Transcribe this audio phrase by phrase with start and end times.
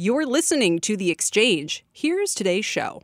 [0.00, 1.84] You're listening to The Exchange.
[1.92, 3.02] Here's today's show.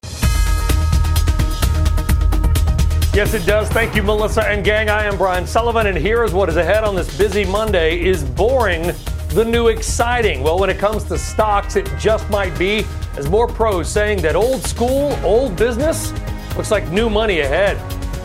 [3.13, 3.69] Yes, it does.
[3.71, 4.89] Thank you, Melissa and gang.
[4.89, 8.01] I am Brian Sullivan, and here is what is ahead on this busy Monday.
[8.01, 8.93] Is boring
[9.31, 10.45] the new exciting?
[10.45, 14.37] Well, when it comes to stocks, it just might be, as more pros saying that
[14.37, 16.13] old school, old business
[16.57, 17.77] looks like new money ahead.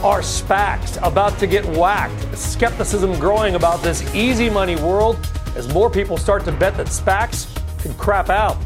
[0.03, 2.37] Are SPACs about to get whacked?
[2.37, 5.17] Skepticism growing about this easy money world
[5.55, 7.47] as more people start to bet that SPACs
[7.79, 8.57] could crap out.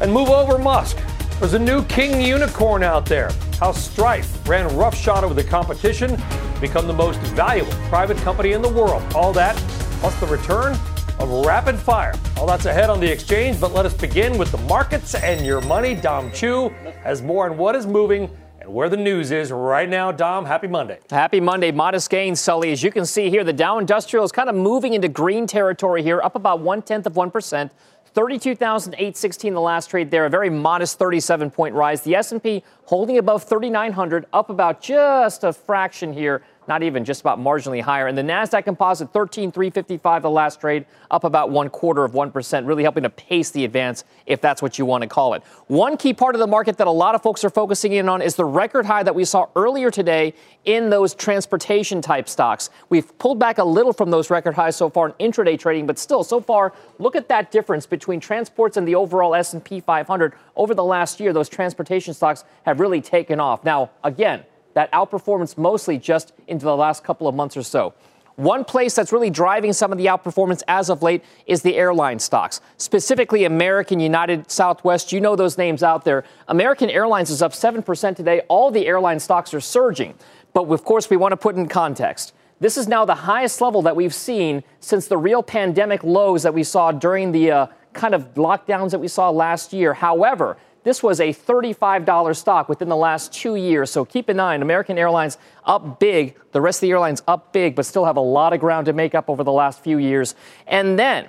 [0.00, 0.98] And move over Musk.
[1.38, 3.30] There's a new king unicorn out there.
[3.60, 6.20] How Stripe ran roughshod over the competition,
[6.60, 9.02] become the most valuable private company in the world.
[9.14, 9.56] All that,
[10.00, 10.76] plus the return
[11.18, 12.14] of rapid fire.
[12.36, 15.60] All that's ahead on the exchange, but let us begin with the markets and your
[15.62, 15.94] money.
[15.94, 16.68] Dom Chu
[17.02, 18.30] has more on what is moving
[18.60, 20.10] and where the news is right now.
[20.10, 20.98] Dom, happy Monday.
[21.10, 21.70] Happy Monday.
[21.70, 22.72] Modest gains, Sully.
[22.72, 26.02] As you can see here, the Dow Industrial is kind of moving into green territory
[26.02, 27.70] here, up about one tenth of 1%.
[28.14, 32.02] 32,816 the last trade there, a very modest 37 point rise.
[32.02, 37.38] The S&P holding above 3,900, up about just a fraction here not even just about
[37.38, 38.06] marginally higher.
[38.06, 42.82] And the Nasdaq Composite 13,355 the last trade, up about one quarter of 1%, really
[42.82, 45.42] helping to pace the advance if that's what you want to call it.
[45.66, 48.22] One key part of the market that a lot of folks are focusing in on
[48.22, 52.70] is the record high that we saw earlier today in those transportation type stocks.
[52.88, 55.98] We've pulled back a little from those record highs so far in intraday trading, but
[55.98, 60.74] still so far look at that difference between transports and the overall S&P 500 over
[60.74, 61.32] the last year.
[61.32, 63.64] Those transportation stocks have really taken off.
[63.64, 67.94] Now, again, that outperformance mostly just into the last couple of months or so.
[68.36, 72.18] One place that's really driving some of the outperformance as of late is the airline
[72.18, 75.12] stocks, specifically American, United, Southwest.
[75.12, 76.24] You know those names out there.
[76.48, 78.40] American Airlines is up 7% today.
[78.48, 80.14] All the airline stocks are surging.
[80.52, 82.34] But of course, we want to put in context.
[82.58, 86.54] This is now the highest level that we've seen since the real pandemic lows that
[86.54, 89.94] we saw during the uh, kind of lockdowns that we saw last year.
[89.94, 93.90] However, this was a $35 stock within the last two years.
[93.90, 97.74] So keep in mind, American Airlines up big, the rest of the airlines up big,
[97.74, 100.34] but still have a lot of ground to make up over the last few years.
[100.66, 101.28] And then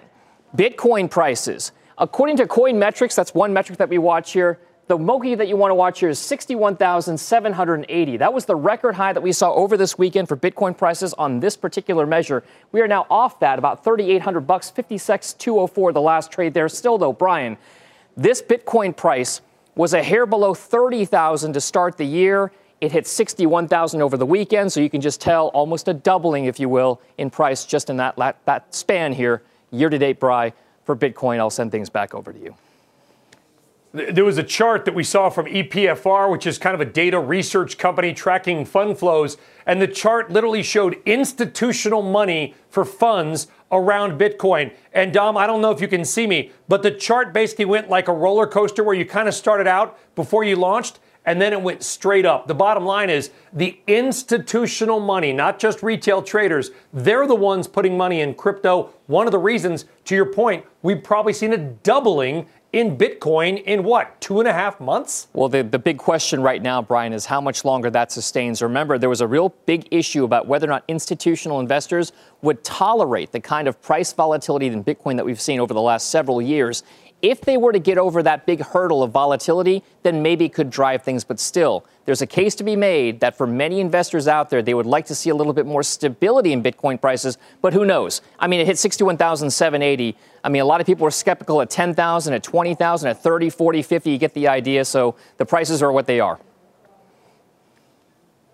[0.55, 1.71] Bitcoin prices.
[1.97, 4.59] According to Coin Metrics, that's one metric that we watch here.
[4.87, 8.17] The Moki that you want to watch here is 61,780.
[8.17, 11.39] That was the record high that we saw over this weekend for Bitcoin prices on
[11.39, 12.43] this particular measure.
[12.71, 16.69] We are now off that, about 3,800 bucks, 56,204 the last trade there.
[16.69, 17.57] Still though, Brian,
[18.15, 19.41] this Bitcoin price
[19.75, 22.51] was a hair below 30,000 to start the year.
[22.81, 26.59] It hit 61,000 over the weekend, so you can just tell almost a doubling, if
[26.59, 28.15] you will, in price just in that,
[28.45, 30.53] that span here, year to date, Bry,
[30.83, 31.39] for Bitcoin.
[31.39, 32.55] I'll send things back over to you.
[33.95, 37.17] There was a chart that we saw from EPFR, which is kind of a data
[37.17, 39.37] research company tracking fund flows.
[39.65, 44.73] And the chart literally showed institutional money for funds around Bitcoin.
[44.91, 47.89] And Dom, I don't know if you can see me, but the chart basically went
[47.89, 51.53] like a roller coaster where you kind of started out before you launched and then
[51.53, 52.47] it went straight up.
[52.47, 57.97] The bottom line is the institutional money, not just retail traders, they're the ones putting
[57.97, 58.91] money in crypto.
[59.07, 63.85] One of the reasons, to your point, we've probably seen a doubling in Bitcoin in
[63.85, 65.29] what, two and a half months?
[65.31, 68.61] Well, the, the big question right now, Brian, is how much longer that sustains.
[68.61, 73.31] Remember, there was a real big issue about whether or not institutional investors would tolerate
[73.31, 76.83] the kind of price volatility in Bitcoin that we've seen over the last several years.
[77.21, 80.69] If they were to get over that big hurdle of volatility, then maybe it could
[80.69, 81.23] drive things.
[81.23, 84.73] But still, there's a case to be made that for many investors out there, they
[84.73, 87.37] would like to see a little bit more stability in Bitcoin prices.
[87.61, 88.21] But who knows?
[88.37, 90.17] I mean, it hit 61,780.
[90.45, 93.81] I mean, a lot of people were skeptical at 10,000, at 20,000, at 30, 40,
[93.81, 94.11] 50.
[94.11, 94.85] You get the idea.
[94.85, 96.39] So the prices are what they are.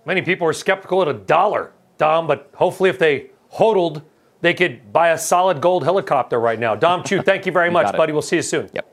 [0.05, 4.01] Many people are skeptical at a dollar, Dom, but hopefully if they hodled
[4.41, 6.75] they could buy a solid gold helicopter right now.
[6.75, 8.11] Dom Chu, thank you very you much, buddy.
[8.11, 8.69] We'll see you soon.
[8.73, 8.88] Yep.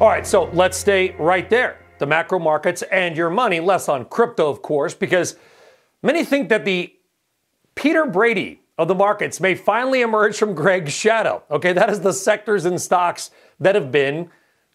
[0.00, 1.78] All right, so let's stay right there.
[1.98, 5.36] The macro markets and your money, less on crypto, of course, because
[6.02, 6.94] many think that the
[7.74, 11.42] Peter Brady of the markets may finally emerge from Greg's shadow.
[11.50, 13.30] Okay, that is the sectors and stocks
[13.60, 14.30] that have been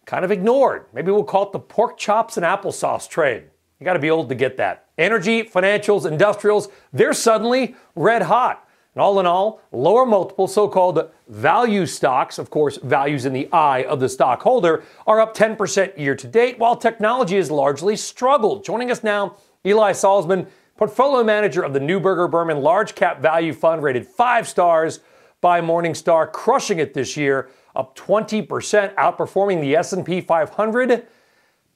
[0.06, 0.86] kind of ignored.
[0.94, 3.46] Maybe we'll call it the pork chops and applesauce trade.
[3.80, 4.90] You got to be old to get that.
[5.00, 8.68] Energy, financials, industrials, they're suddenly red hot.
[8.94, 13.52] And all in all, lower multiple so called value stocks, of course, values in the
[13.52, 18.64] eye of the stockholder, are up 10% year to date, while technology has largely struggled.
[18.64, 19.36] Joining us now,
[19.66, 20.46] Eli Salzmann,
[20.78, 25.00] portfolio manager of the Neuberger Berman Large Cap Value Fund, rated five stars
[25.40, 31.08] by Morningstar, crushing it this year, up 20%, outperforming the S&P 500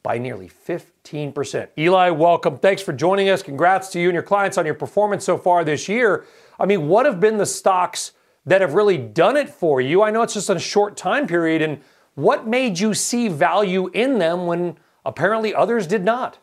[0.04, 1.68] by nearly 15%.
[1.78, 2.58] Eli, welcome.
[2.58, 3.42] Thanks for joining us.
[3.42, 6.26] Congrats to you and your clients on your performance so far this year.
[6.60, 8.14] I mean, what have been the stocks
[8.46, 10.02] that have really done it for you?
[10.02, 11.80] I know it's just a short time period, and
[12.16, 16.40] what made you see value in them when apparently others did not?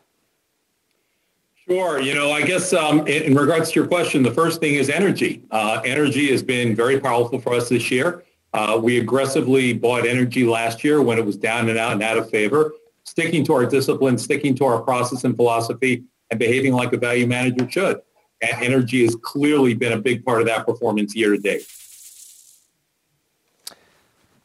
[1.67, 1.99] Sure.
[1.99, 5.43] You know, I guess um, in, regards to your question, the first thing is energy.
[5.51, 8.23] Uh, energy has been very powerful for us this year.
[8.53, 12.17] Uh, we aggressively bought energy last year when it was down and out and out
[12.17, 12.73] of favor,
[13.03, 17.27] sticking to our discipline, sticking to our process and philosophy, and behaving like a value
[17.27, 18.01] manager should
[18.41, 21.67] and energy has clearly been a big part of that performance year to date.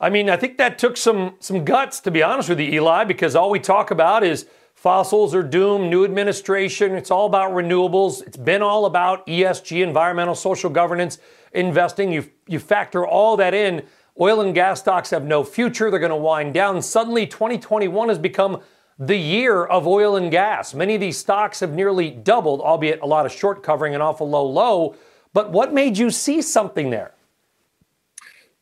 [0.00, 3.04] I mean, I think that took some some guts to be honest with you, Eli,
[3.04, 4.46] because all we talk about is
[4.82, 6.96] fossils are doomed, new administration.
[6.96, 8.20] It's all about renewables.
[8.26, 11.18] It's been all about ESG, environmental, social governance,
[11.52, 12.12] investing.
[12.12, 13.84] You you factor all that in.
[14.20, 15.88] Oil and gas stocks have no future.
[15.88, 16.82] They're going to wind down.
[16.82, 18.60] Suddenly, 2021 has become
[18.98, 20.74] the year of oil and gas.
[20.74, 24.28] Many of these stocks have nearly doubled, albeit a lot of short covering and awful
[24.28, 24.96] low low.
[25.32, 27.14] But what made you see something there?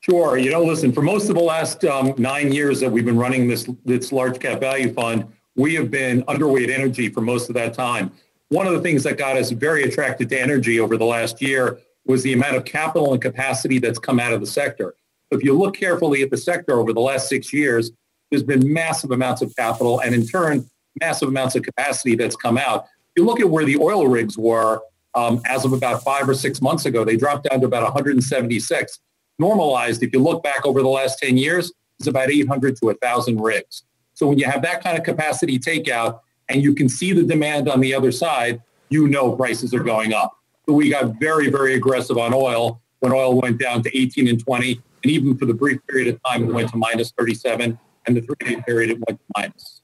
[0.00, 0.37] Sure.
[0.37, 3.49] You know, listen, for most of the last um, nine years that we've been running
[3.49, 5.26] this, this large cap value fund,
[5.60, 8.10] we have been underweight energy for most of that time.
[8.48, 11.78] One of the things that got us very attracted to energy over the last year
[12.06, 14.94] was the amount of capital and capacity that's come out of the sector.
[15.30, 17.92] If you look carefully at the sector over the last six years,
[18.30, 20.68] there's been massive amounts of capital and in turn,
[21.00, 22.84] massive amounts of capacity that's come out.
[22.84, 24.80] If you look at where the oil rigs were
[25.14, 29.00] um, as of about five or six months ago, they dropped down to about 176.
[29.38, 33.40] Normalized, if you look back over the last 10 years, it's about 800 to 1,000
[33.40, 33.84] rigs.
[34.20, 36.20] So when you have that kind of capacity takeout
[36.50, 40.12] and you can see the demand on the other side, you know prices are going
[40.12, 40.37] up.
[40.69, 44.38] So we got very, very aggressive on oil when oil went down to 18 and
[44.38, 44.72] 20.
[44.72, 48.20] And even for the brief period of time, it went to minus 37 and the
[48.20, 49.81] three-day period it went to minus.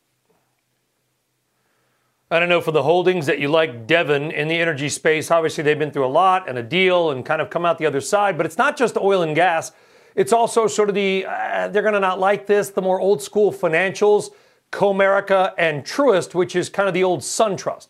[2.31, 5.31] I don't know for the holdings that you like Devon in the energy space.
[5.31, 7.87] Obviously, they've been through a lot and a deal and kind of come out the
[7.87, 8.37] other side.
[8.37, 9.73] But it's not just oil and gas.
[10.17, 12.71] It's also sort of the uh, they're going to not like this.
[12.71, 14.31] The more old school financials,
[14.73, 17.89] Comerica and Truist, which is kind of the old SunTrust.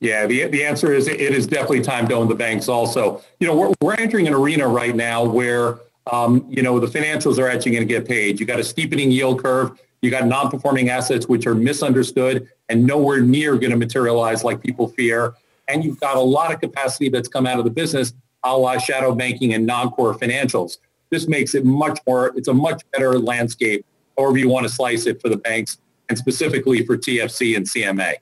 [0.00, 2.68] Yeah, the, the answer is it is definitely time to own the banks.
[2.68, 5.78] Also, you know, we're, we're entering an arena right now where
[6.10, 8.40] um, you know, the financials are actually going to get paid.
[8.40, 9.78] You got a steepening yield curve.
[10.02, 14.88] You got non-performing assets which are misunderstood and nowhere near going to materialize like people
[14.88, 15.34] fear.
[15.68, 18.78] And you've got a lot of capacity that's come out of the business, a la
[18.78, 20.78] shadow banking and non-core financials.
[21.10, 23.84] This makes it much more, it's a much better landscape,
[24.16, 25.78] however you want to slice it for the banks
[26.08, 28.14] and specifically for TFC and CMA.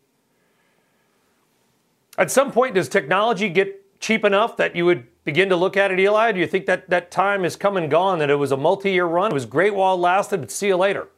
[2.17, 5.91] At some point, does technology get cheap enough that you would begin to look at
[5.91, 6.33] it, Eli?
[6.33, 9.07] Do you think that that time is come and gone, that it was a multi-year
[9.07, 9.31] run?
[9.31, 11.09] It was great while it lasted, but see you later.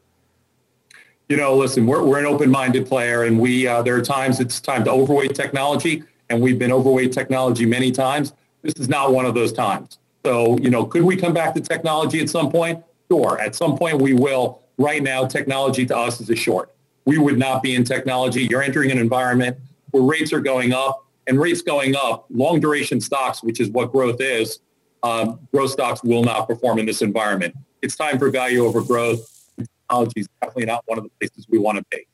[1.29, 4.61] You know, listen, we're, we're an open-minded player, and we uh, there are times it's
[4.61, 8.33] time to overweight technology, and we've been overweight technology many times.
[8.63, 9.99] This is not one of those times.
[10.25, 12.83] So, you know, could we come back to technology at some point?
[13.11, 13.41] Sure.
[13.41, 14.63] At some point we will.
[14.79, 16.75] Right now, technology to us is a short.
[17.05, 18.45] We would not be in technology.
[18.45, 19.57] You're entering an environment
[19.91, 23.93] where rates are going up and rates going up, long duration stocks, which is what
[23.93, 24.61] growth is,
[25.03, 27.55] um, growth stocks will not perform in this environment.
[27.83, 29.27] It's time for value over growth.
[29.59, 32.07] Technology is definitely not one of the places we want to be.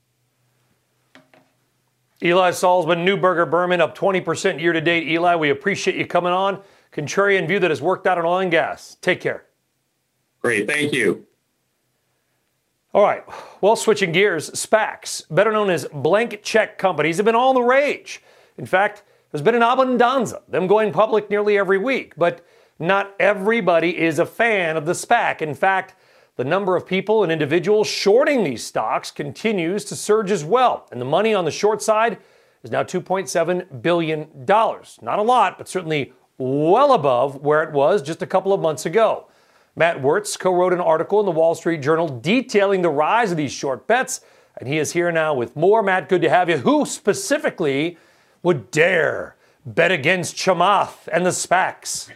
[2.23, 5.07] Eli Salzmann, Neuberger Berman up 20% year to date.
[5.09, 6.63] Eli, we appreciate you coming on.
[6.93, 8.97] Contrarian view that has worked out on oil and gas.
[9.03, 9.45] Take care.
[10.41, 10.67] Great.
[10.67, 11.27] Thank you.
[12.95, 13.25] All right.
[13.61, 18.23] Well, switching gears, SPACs, better known as blank check companies, have been all the rage.
[18.57, 22.15] In fact, there's been an abundanza, them going public nearly every week.
[22.17, 22.47] But
[22.79, 25.43] not everybody is a fan of the SPAC.
[25.43, 25.95] In fact,
[26.37, 30.87] the number of people and individuals shorting these stocks continues to surge as well.
[30.93, 32.19] And the money on the short side
[32.63, 34.29] is now $2.7 billion.
[34.47, 38.85] Not a lot, but certainly well above where it was just a couple of months
[38.85, 39.29] ago.
[39.75, 43.37] Matt Wirz co wrote an article in the Wall Street Journal detailing the rise of
[43.37, 44.21] these short bets,
[44.59, 45.83] and he is here now with more.
[45.83, 46.59] Matt, good to have you.
[46.59, 47.99] Who specifically
[48.43, 52.11] would dare bet against Chamath and the SPACs?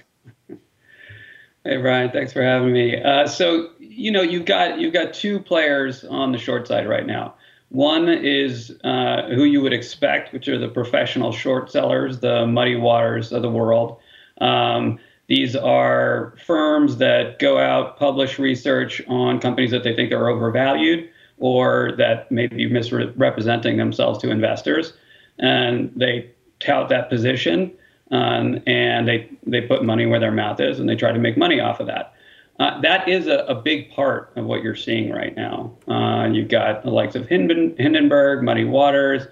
[1.62, 3.02] Hey Brian, thanks for having me.
[3.02, 3.70] Uh, so
[4.00, 7.34] you know you've got you've got two players on the short side right now.
[7.68, 12.76] One is uh, who you would expect, which are the professional short sellers, the Muddy
[12.76, 13.98] Waters of the world.
[14.40, 20.28] Um, these are firms that go out, publish research on companies that they think are
[20.28, 24.92] overvalued or that may be misrepresenting themselves to investors.
[25.38, 27.70] And they tout that position
[28.10, 31.38] um, and they, they put money where their mouth is and they try to make
[31.38, 32.14] money off of that.
[32.60, 35.74] Uh, that is a, a, big part of what you're seeing right now.
[35.88, 39.22] Uh, you've got the likes of Hinden, Hindenburg, Muddy Waters,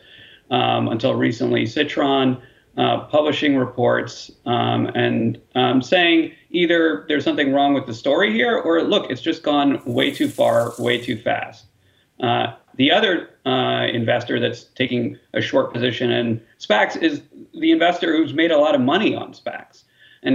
[0.51, 2.41] um, until recently Citron,
[2.79, 8.57] uh, publishing reports um, and um, saying either there's something wrong with the story here,
[8.57, 11.67] or look, it's just gone way too far, way too fast.
[12.21, 17.21] Uh, the other uh, investor that's taking a short position in SPACs is
[17.53, 19.83] the investor who's made a lot of money on SPACs
[20.23, 20.35] and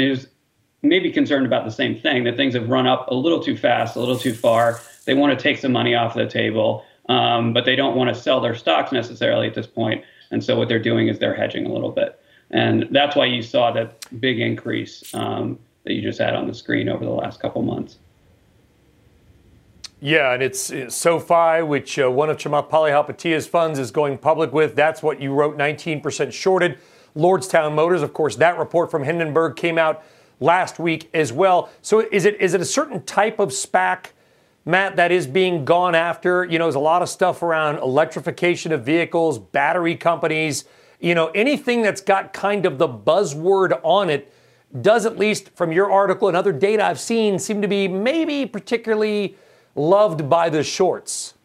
[0.84, 3.58] is maybe concerned about the same thing that things have run up a little too
[3.58, 4.80] fast, a little too far.
[5.06, 8.22] They want to take some money off the table, um, but they don't want to
[8.22, 10.04] sell their stocks necessarily at this point.
[10.32, 12.20] And so what they're doing is they're hedging a little bit.
[12.52, 16.54] And that's why you saw that big increase um, that you just had on the
[16.54, 17.98] screen over the last couple months.
[20.00, 24.52] Yeah, and it's, it's SoFi, which uh, one of Chamath Palihapitiya's funds is going public
[24.52, 24.76] with.
[24.76, 26.78] That's what you wrote 19% shorted.
[27.16, 30.04] Lordstown Motors, of course, that report from Hindenburg came out
[30.40, 31.70] last week as well.
[31.82, 34.08] So is it is it a certain type of SPAC,
[34.66, 36.46] Matt, that is being gone after?
[36.46, 40.66] You know, there's a lot of stuff around electrification of vehicles, battery companies,
[41.00, 44.34] you know, anything that's got kind of the buzzword on it
[44.82, 48.46] does at least from your article and other data I've seen seem to be maybe
[48.46, 49.36] particularly
[49.76, 51.36] loved by the shorts?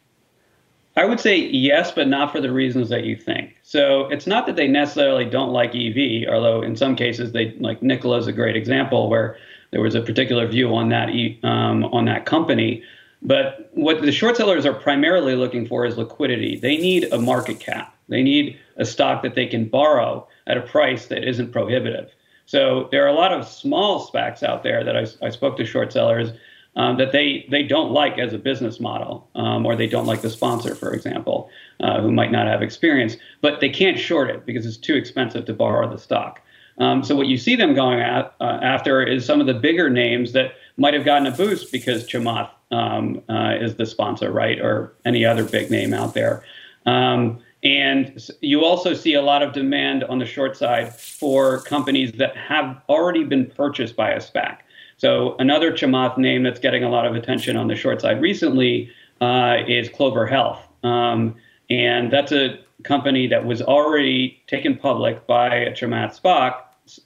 [0.97, 3.58] I would say yes, but not for the reasons that you think.
[3.69, 7.83] So it's not that they necessarily don't like EV, although in some cases they like
[7.83, 9.37] Nikola is a great example where
[9.73, 11.11] there was a particular view on that
[11.43, 12.83] um, on that company.
[13.21, 16.57] But what the short sellers are primarily looking for is liquidity.
[16.57, 17.95] They need a market cap.
[18.09, 22.11] They need a stock that they can borrow at a price that isn't prohibitive.
[22.47, 25.67] So there are a lot of small SPACs out there that I, I spoke to
[25.67, 26.31] short sellers
[26.77, 30.23] um, that they they don't like as a business model, um, or they don't like
[30.23, 34.47] the sponsor, for example, uh, who might not have experience, but they can't short it
[34.47, 36.41] because it's too expensive to borrow the stock.
[36.79, 39.91] Um, so what you see them going at, uh, after is some of the bigger
[39.91, 44.61] names that might have gotten a boost because Chamath um, uh, is the sponsor, right,
[44.61, 46.45] or any other big name out there.
[46.87, 52.13] Um, and you also see a lot of demand on the short side for companies
[52.13, 54.59] that have already been purchased by a SPAC.
[54.99, 58.91] So another Chamath name that's getting a lot of attention on the short side recently
[59.21, 61.37] uh, is Clover Health, um,
[61.71, 66.55] and that's a company that was already taken public by a Chamath SPAC.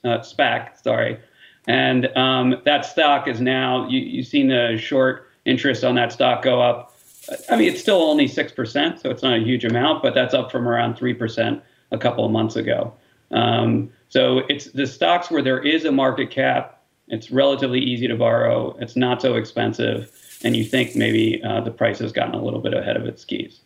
[0.03, 1.19] Uh, SPAC, sorry,
[1.67, 6.41] and um, that stock is now you, you've seen the short interest on that stock
[6.41, 6.95] go up.
[7.49, 10.33] I mean, it's still only six percent, so it's not a huge amount, but that's
[10.33, 12.91] up from around three percent a couple of months ago.
[13.29, 16.79] Um, so it's the stocks where there is a market cap
[17.13, 18.75] it's relatively easy to borrow.
[18.79, 20.11] It's not so expensive,
[20.43, 23.21] and you think maybe uh, the price has gotten a little bit ahead of its
[23.21, 23.59] skis.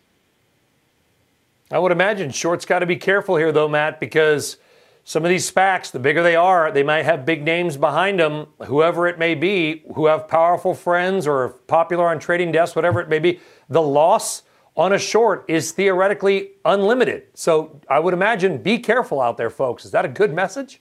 [1.70, 4.58] I would imagine shorts got to be careful here, though, Matt, because
[5.04, 8.46] some of these SPACs, the bigger they are, they might have big names behind them,
[8.66, 13.08] whoever it may be, who have powerful friends or popular on trading desks, whatever it
[13.08, 13.40] may be.
[13.70, 14.42] The loss
[14.76, 17.24] on a short is theoretically unlimited.
[17.34, 19.84] So I would imagine be careful out there, folks.
[19.84, 20.80] Is that a good message?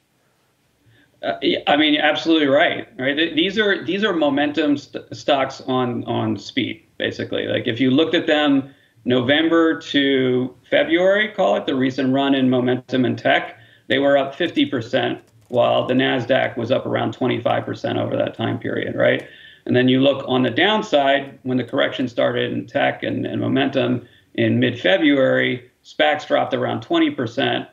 [1.23, 1.33] Uh,
[1.65, 2.87] I mean, absolutely right.
[2.97, 3.35] Right.
[3.35, 7.47] These are these are momentum st- stocks on on speed, basically.
[7.47, 8.73] Like if you looked at them
[9.05, 13.57] November to February, call it the recent run in momentum and tech,
[13.87, 18.95] they were up 50%, while the Nasdaq was up around 25% over that time period.
[18.95, 19.25] Right.
[19.65, 23.41] And then you look on the downside when the correction started in tech and, and
[23.41, 27.67] momentum in mid-February, SPACs dropped around 20%,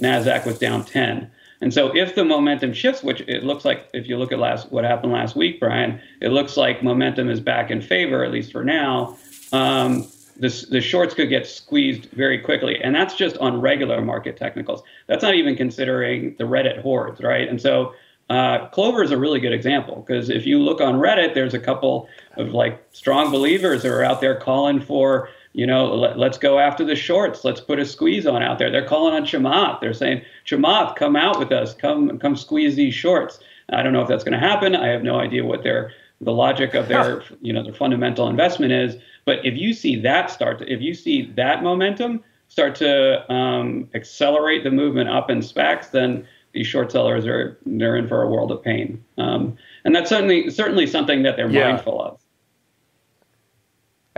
[0.00, 1.30] Nasdaq was down 10.
[1.60, 4.72] And so if the momentum shifts, which it looks like if you look at last
[4.72, 8.52] what happened last week, Brian, it looks like momentum is back in favor, at least
[8.52, 9.16] for now.
[9.52, 12.82] Um, this, the shorts could get squeezed very quickly.
[12.82, 14.82] And that's just on regular market technicals.
[15.06, 17.46] That's not even considering the Reddit hordes, right?
[17.46, 17.94] And so
[18.30, 21.58] uh, Clover is a really good example because if you look on Reddit, there's a
[21.58, 26.38] couple of like strong believers who are out there calling for you know, let, us
[26.38, 27.44] go after the shorts.
[27.44, 28.70] Let's put a squeeze on out there.
[28.70, 29.80] They're calling on Chamath.
[29.80, 31.74] They're saying, Chamath, come out with us.
[31.74, 33.40] Come, come squeeze these shorts.
[33.70, 34.76] I don't know if that's going to happen.
[34.76, 38.72] I have no idea what their the logic of their, you know, their fundamental investment
[38.72, 38.96] is.
[39.24, 43.88] But if you see that start, to, if you see that momentum start to um,
[43.94, 48.28] accelerate the movement up in SPACs, then these short sellers are they're in for a
[48.28, 49.02] world of pain.
[49.18, 51.70] Um, and that's certainly certainly something that they're yeah.
[51.70, 52.19] mindful of.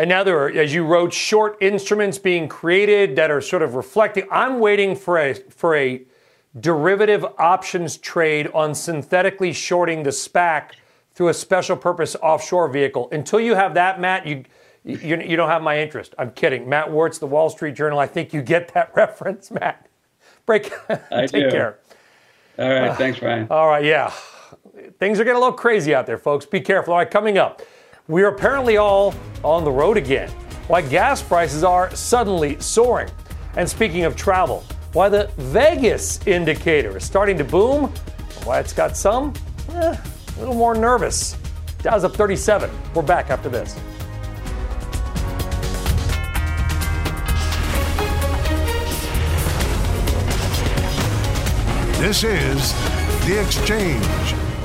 [0.03, 3.77] And now there are, as you wrote, short instruments being created that are sort of
[3.77, 4.27] reflecting.
[4.33, 6.03] I'm waiting for a for a
[6.59, 10.71] derivative options trade on synthetically shorting the SPAC
[11.15, 13.11] through a special purpose offshore vehicle.
[13.13, 14.43] Until you have that, Matt, you,
[14.83, 16.17] you, you don't have my interest.
[16.19, 16.69] I'm kidding.
[16.69, 18.01] Matt Wirz, the Wall Street Journal.
[18.01, 19.87] I think you get that reference, Matt.
[20.47, 20.73] Break.
[21.13, 21.51] I take do.
[21.53, 21.79] care.
[22.59, 22.89] All right.
[22.89, 23.47] Uh, thanks, Brian.
[23.53, 23.85] All right.
[23.85, 24.13] Yeah.
[24.99, 26.45] Things are getting a little crazy out there, folks.
[26.45, 26.93] Be careful.
[26.93, 27.09] All right.
[27.09, 27.63] Coming up,
[28.09, 30.29] we are apparently all on the road again.
[30.67, 33.11] Why gas prices are suddenly soaring.
[33.57, 37.93] And speaking of travel, why the Vegas indicator is starting to boom,
[38.45, 39.33] why it's got some
[39.71, 41.37] eh, a little more nervous.
[41.79, 42.71] Dow's up 37.
[42.95, 43.75] We're back after this.
[51.99, 52.73] This is
[53.27, 54.05] The Exchange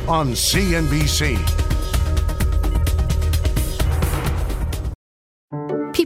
[0.07, 1.66] on CNBC.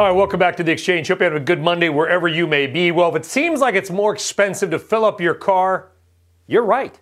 [0.00, 1.08] All right, welcome back to the exchange.
[1.08, 2.90] Hope you have a good Monday wherever you may be.
[2.90, 5.92] Well, if it seems like it's more expensive to fill up your car,
[6.46, 6.98] you're right.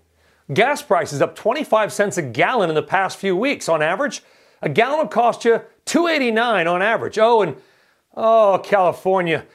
[0.52, 3.68] Gas prices up 25 cents a gallon in the past few weeks.
[3.68, 4.24] On average,
[4.62, 7.20] a gallon will cost you 2.89 on average.
[7.20, 7.54] Oh, and
[8.16, 9.46] oh, California.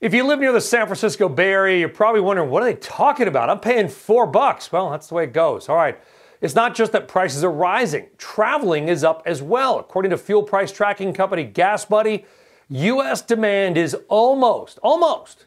[0.00, 2.76] If you live near the San Francisco Bay Area, you're probably wondering, what are they
[2.76, 3.50] talking about?
[3.50, 4.72] I'm paying four bucks.
[4.72, 5.68] Well, that's the way it goes.
[5.68, 6.00] All right.
[6.40, 8.08] It's not just that prices are rising.
[8.16, 9.78] Traveling is up as well.
[9.78, 12.24] According to fuel price tracking company GasBuddy,
[12.68, 13.22] U.S.
[13.22, 15.46] demand is almost, almost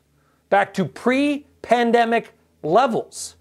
[0.50, 3.36] back to pre pandemic levels.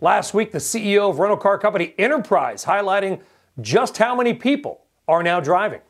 [0.00, 3.20] Last week, the CEO of rental car company Enterprise highlighting
[3.60, 5.80] just how many people are now driving.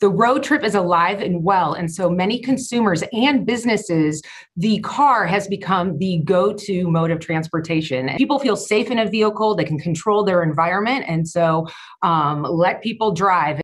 [0.00, 1.72] The road trip is alive and well.
[1.72, 4.20] And so many consumers and businesses,
[4.54, 8.10] the car has become the go to mode of transportation.
[8.18, 11.06] People feel safe in a vehicle, they can control their environment.
[11.08, 11.66] And so
[12.02, 13.60] um, let people drive.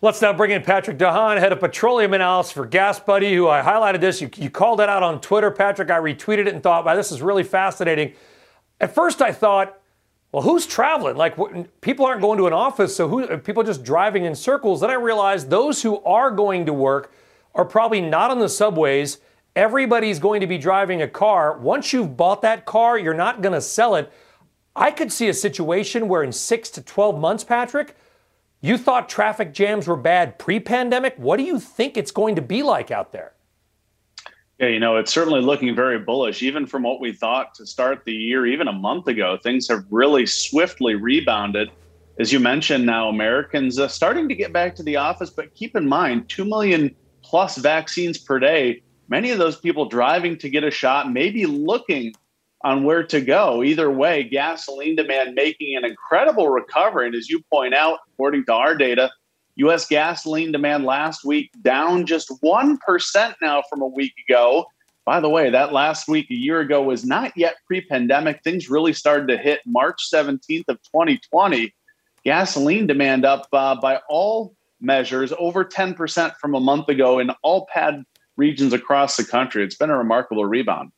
[0.00, 3.62] Let's now bring in Patrick De Haan, head of petroleum analysis for GasBuddy, who I
[3.62, 4.20] highlighted this.
[4.20, 5.90] You, you called it out on Twitter, Patrick.
[5.90, 8.12] I retweeted it and thought, wow, this is really fascinating.
[8.80, 9.80] At first, I thought,
[10.30, 11.16] well, who's traveling?
[11.16, 11.34] Like,
[11.80, 13.38] people aren't going to an office, so who?
[13.38, 14.82] People just driving in circles.
[14.82, 17.12] Then I realized those who are going to work
[17.56, 19.18] are probably not on the subways.
[19.56, 21.58] Everybody's going to be driving a car.
[21.58, 24.12] Once you've bought that car, you're not going to sell it.
[24.76, 27.96] I could see a situation where in six to 12 months, Patrick,
[28.60, 31.14] you thought traffic jams were bad pre pandemic.
[31.16, 33.32] What do you think it's going to be like out there?
[34.58, 36.42] Yeah, you know, it's certainly looking very bullish.
[36.42, 39.84] Even from what we thought to start the year, even a month ago, things have
[39.90, 41.70] really swiftly rebounded.
[42.18, 45.76] As you mentioned, now Americans uh, starting to get back to the office, but keep
[45.76, 46.92] in mind, 2 million
[47.22, 48.82] plus vaccines per day.
[49.08, 52.12] Many of those people driving to get a shot, maybe looking
[52.62, 53.62] on where to go.
[53.62, 57.06] Either way, gasoline demand making an incredible recovery.
[57.06, 59.10] And as you point out, according to our data,
[59.56, 64.66] US gasoline demand last week down just 1% now from a week ago.
[65.04, 68.42] By the way, that last week a year ago was not yet pre pandemic.
[68.44, 71.74] Things really started to hit March 17th of 2020.
[72.24, 77.66] Gasoline demand up uh, by all measures over 10% from a month ago in all
[77.74, 78.04] PADD
[78.36, 79.64] regions across the country.
[79.64, 80.92] It's been a remarkable rebound.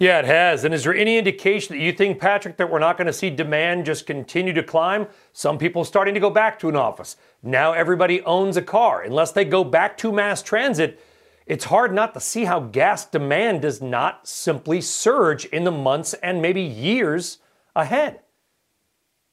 [0.00, 0.64] Yeah, it has.
[0.64, 3.28] And is there any indication that you think, Patrick, that we're not going to see
[3.28, 5.06] demand just continue to climb?
[5.34, 7.18] Some people starting to go back to an office.
[7.42, 9.02] Now everybody owns a car.
[9.02, 10.98] Unless they go back to mass transit,
[11.44, 16.14] it's hard not to see how gas demand does not simply surge in the months
[16.14, 17.36] and maybe years
[17.76, 18.20] ahead.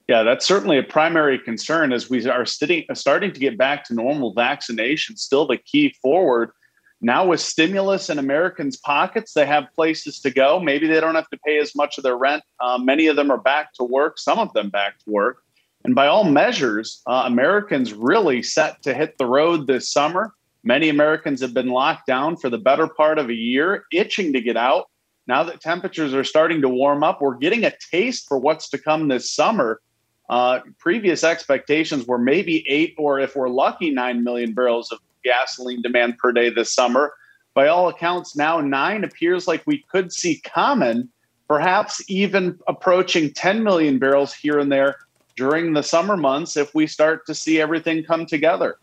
[0.09, 3.93] Yeah, that's certainly a primary concern as we are sitting, starting to get back to
[3.93, 6.51] normal vaccination, still the key forward.
[6.99, 10.59] Now, with stimulus in Americans' pockets, they have places to go.
[10.59, 12.43] Maybe they don't have to pay as much of their rent.
[12.59, 15.43] Um, many of them are back to work, some of them back to work.
[15.83, 20.33] And by all measures, uh, Americans really set to hit the road this summer.
[20.63, 24.41] Many Americans have been locked down for the better part of a year, itching to
[24.41, 24.89] get out.
[25.27, 28.77] Now that temperatures are starting to warm up, we're getting a taste for what's to
[28.77, 29.81] come this summer.
[30.29, 35.81] Uh, previous expectations were maybe eight, or if we're lucky, nine million barrels of gasoline
[35.81, 37.13] demand per day this summer.
[37.53, 41.09] By all accounts, now nine appears like we could see common,
[41.47, 44.97] perhaps even approaching 10 million barrels here and there
[45.35, 48.77] during the summer months if we start to see everything come together.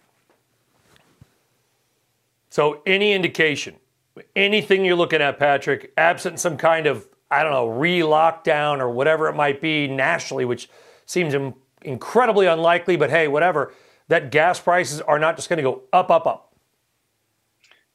[2.51, 3.75] So, any indication,
[4.37, 8.91] anything you're looking at, Patrick, absent some kind of, I don't know, re lockdown or
[8.91, 10.69] whatever it might be nationally, which
[11.05, 13.73] seems Im- incredibly unlikely, but hey, whatever,
[14.09, 16.55] that gas prices are not just going to go up, up, up.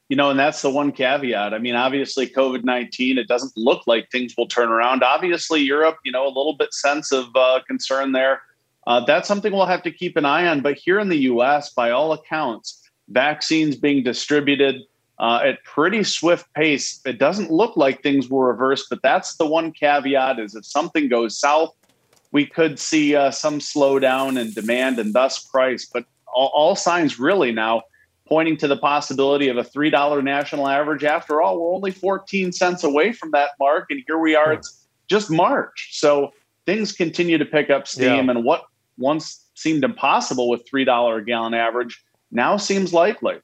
[0.08, 1.54] You know, and that's the one caveat.
[1.54, 5.04] I mean, obviously, COVID 19, it doesn't look like things will turn around.
[5.04, 8.42] Obviously, Europe, you know, a little bit sense of uh, concern there.
[8.88, 10.62] Uh, that's something we'll have to keep an eye on.
[10.62, 14.82] But here in the US, by all accounts, vaccines being distributed
[15.20, 17.00] uh, at pretty swift pace.
[17.04, 21.08] It doesn't look like things will reverse, but that's the one caveat is if something
[21.08, 21.74] goes south,
[22.32, 25.86] we could see uh, some slowdown in demand and thus price.
[25.86, 27.82] But all, all, signs really now
[28.28, 31.02] pointing to the possibility of a $3 national average.
[31.02, 33.86] After all, we're only 14 cents away from that mark.
[33.90, 35.88] And here we are, it's just March.
[35.92, 36.32] So
[36.66, 38.26] things continue to pick up steam.
[38.26, 38.30] Yeah.
[38.30, 38.64] And what
[38.96, 43.38] once seemed impossible with $3 a gallon average now seems likely.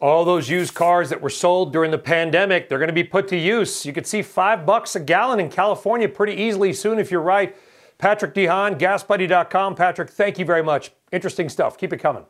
[0.00, 3.28] All those used cars that were sold during the pandemic, they're going to be put
[3.28, 3.84] to use.
[3.84, 7.54] You could see five bucks a gallon in California pretty easily soon if you're right.
[7.98, 9.74] Patrick DeHaan, gasbuddy.com.
[9.74, 10.92] Patrick, thank you very much.
[11.12, 11.76] Interesting stuff.
[11.76, 12.24] Keep it coming.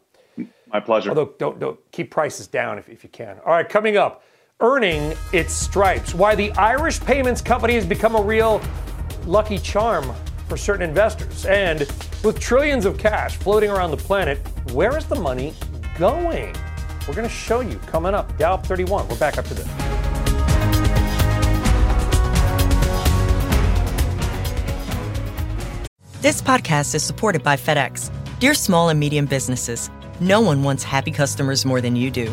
[0.73, 1.11] My pleasure.
[1.11, 3.39] Although, don't, don't keep prices down if, if you can.
[3.47, 4.25] All right, coming up,
[4.59, 6.13] earning its stripes.
[6.13, 8.61] Why the Irish payments company has become a real
[9.27, 10.13] lucky charm
[10.49, 11.47] for certain investors.
[11.47, 11.81] And
[12.25, 14.39] with trillions of cash floating around the planet,
[14.73, 15.55] where is the money
[15.97, 16.53] going?
[17.09, 18.37] We're going to show you coming up.
[18.39, 19.09] Dow 31.
[19.09, 19.67] We're back up to this.
[26.21, 28.11] This podcast is supported by FedEx.
[28.41, 32.33] Dear small and medium businesses, no one wants happy customers more than you do.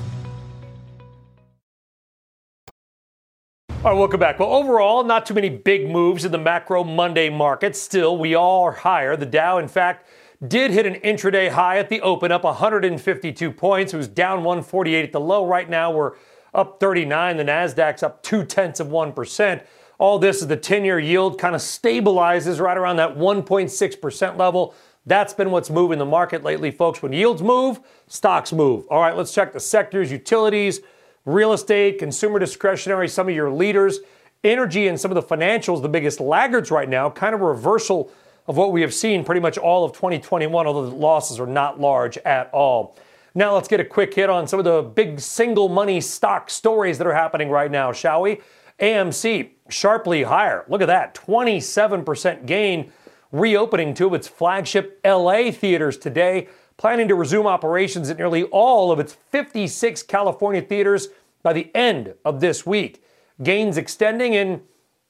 [3.83, 4.37] All right, welcome back.
[4.37, 7.75] Well, overall, not too many big moves in the macro Monday market.
[7.75, 9.15] Still, we all are higher.
[9.15, 10.07] The Dow, in fact,
[10.47, 13.95] did hit an intraday high at the open, up 152 points.
[13.95, 15.47] It was down 148 at the low.
[15.47, 16.11] Right now, we're
[16.53, 17.37] up 39.
[17.37, 19.63] The Nasdaq's up two tenths of one percent.
[19.97, 24.75] All this is the 10-year yield kind of stabilizes right around that 1.6 percent level.
[25.07, 27.01] That's been what's moving the market lately, folks.
[27.01, 28.85] When yields move, stocks move.
[28.91, 30.81] All right, let's check the sectors: utilities,
[31.25, 33.07] real estate, consumer discretionary.
[33.07, 33.99] Some of your leaders,
[34.43, 37.09] energy, and some of the financials, the biggest laggards right now.
[37.09, 38.11] Kind of reversal
[38.47, 41.79] of what we have seen pretty much all of 2021, although the losses are not
[41.79, 42.97] large at all.
[43.33, 46.97] Now let's get a quick hit on some of the big single money stock stories
[46.97, 48.41] that are happening right now, shall we?
[48.79, 50.65] AMC sharply higher.
[50.67, 52.91] Look at that, 27% gain,
[53.31, 58.91] reopening two of its flagship LA theaters today, planning to resume operations at nearly all
[58.91, 61.09] of its 56 California theaters
[61.43, 63.03] by the end of this week.
[63.41, 64.61] Gains extending in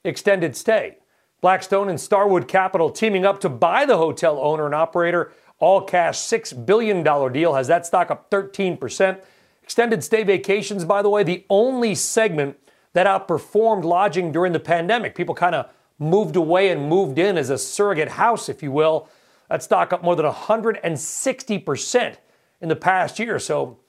[0.04, 0.98] extended stay.
[1.40, 5.32] Blackstone and Starwood Capital teaming up to buy the hotel owner and operator.
[5.58, 9.20] All cash $6 billion deal has that stock up 13%.
[9.62, 12.58] Extended stay vacations, by the way, the only segment
[12.92, 15.14] that outperformed lodging during the pandemic.
[15.14, 19.08] People kind of moved away and moved in as a surrogate house, if you will.
[19.52, 22.16] That stock up more than 160%
[22.62, 23.38] in the past year.
[23.38, 23.80] So,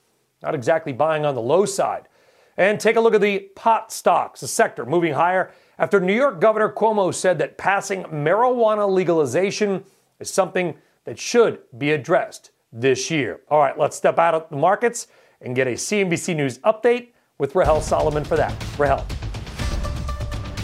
[0.41, 2.09] not exactly buying on the low side.
[2.57, 6.41] And take a look at the pot stocks, the sector moving higher after New York
[6.41, 9.85] Governor Cuomo said that passing marijuana legalization
[10.19, 13.39] is something that should be addressed this year.
[13.49, 15.07] All right, let's step out of the markets
[15.39, 18.53] and get a CNBC News update with Rahel Solomon for that.
[18.77, 19.07] Rahel.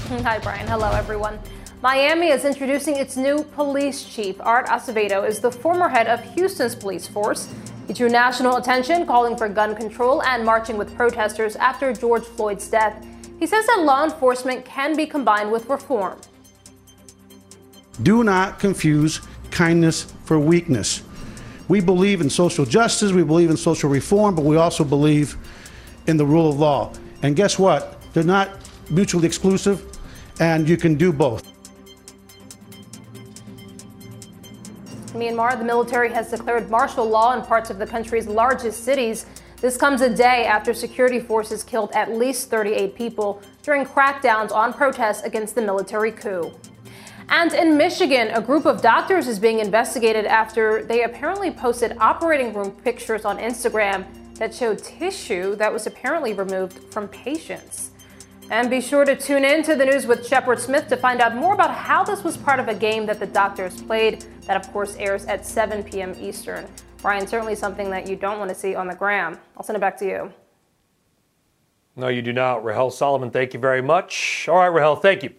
[0.10, 0.68] Hi, Brian.
[0.68, 1.40] Hello, everyone.
[1.82, 4.36] Miami is introducing its new police chief.
[4.42, 7.48] Art Acevedo is the former head of Houston's police force.
[7.88, 12.68] He drew national attention, calling for gun control and marching with protesters after George Floyd's
[12.68, 13.06] death.
[13.40, 16.20] He says that law enforcement can be combined with reform.
[18.04, 21.04] Do not confuse kindness for weakness.
[21.70, 25.38] We believe in social justice, we believe in social reform, but we also believe
[26.08, 26.92] in the rule of law.
[27.24, 28.02] And guess what?
[28.14, 28.50] They're not
[28.90, 29.86] mutually exclusive,
[30.42, 31.59] and you can do both.
[35.20, 39.26] Myanmar, the military has declared martial law in parts of the country's largest cities.
[39.60, 44.72] This comes a day after security forces killed at least 38 people during crackdowns on
[44.72, 46.54] protests against the military coup.
[47.28, 52.54] And in Michigan, a group of doctors is being investigated after they apparently posted operating
[52.54, 54.06] room pictures on Instagram
[54.36, 57.92] that showed tissue that was apparently removed from patients.
[58.50, 61.36] And be sure to tune in to the news with Shepard Smith to find out
[61.36, 64.26] more about how this was part of a game that the doctors played.
[64.50, 66.16] That, of course, airs at 7 p.m.
[66.20, 66.66] Eastern.
[67.04, 69.38] Brian, certainly something that you don't want to see on the gram.
[69.56, 70.34] I'll send it back to you.
[71.96, 72.64] No, you do not.
[72.64, 74.48] Rahel Solomon, thank you very much.
[74.50, 75.36] All right, Rahel, thank you.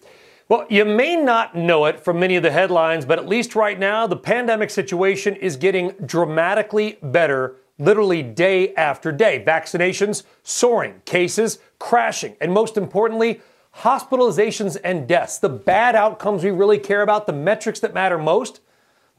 [0.48, 3.76] Well, you may not know it from many of the headlines, but at least right
[3.76, 9.42] now, the pandemic situation is getting dramatically better literally day after day.
[9.44, 13.40] Vaccinations soaring, cases crashing, and most importantly,
[13.78, 15.36] hospitalizations and deaths.
[15.36, 18.60] The bad outcomes we really care about, the metrics that matter most,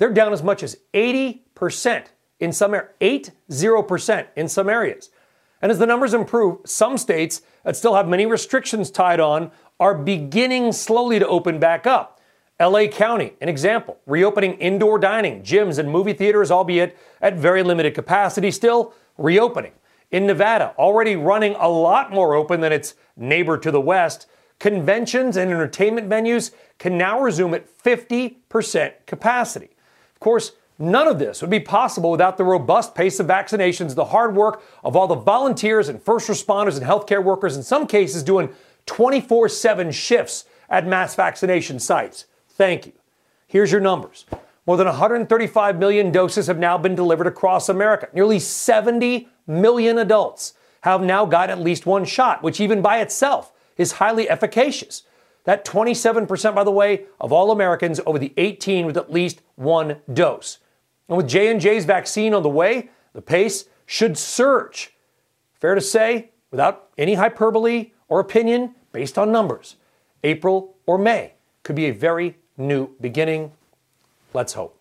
[0.01, 2.07] they're down as much as 80%
[2.39, 5.11] in some areas, 80% in some areas.
[5.61, 9.93] And as the numbers improve, some states that still have many restrictions tied on are
[9.93, 12.19] beginning slowly to open back up.
[12.59, 17.93] LA County, an example, reopening indoor dining, gyms, and movie theaters, albeit at very limited
[17.93, 19.73] capacity, still reopening.
[20.09, 24.25] In Nevada, already running a lot more open than its neighbor to the west,
[24.59, 29.69] conventions and entertainment venues can now resume at 50% capacity.
[30.21, 34.05] Of course, none of this would be possible without the robust pace of vaccinations, the
[34.05, 38.21] hard work of all the volunteers and first responders and healthcare workers, in some cases
[38.21, 38.49] doing
[38.85, 42.25] 24 7 shifts at mass vaccination sites.
[42.49, 42.91] Thank you.
[43.47, 44.27] Here's your numbers.
[44.67, 48.07] More than 135 million doses have now been delivered across America.
[48.13, 53.51] Nearly 70 million adults have now got at least one shot, which even by itself
[53.75, 55.01] is highly efficacious.
[55.43, 59.97] That 27%, by the way, of all Americans over the 18 with at least one
[60.11, 60.59] dose.
[61.07, 64.93] And with J&J's vaccine on the way, the pace should surge.
[65.59, 69.75] Fair to say, without any hyperbole or opinion, based on numbers,
[70.23, 73.51] April or May could be a very new beginning.
[74.33, 74.77] Let's hope.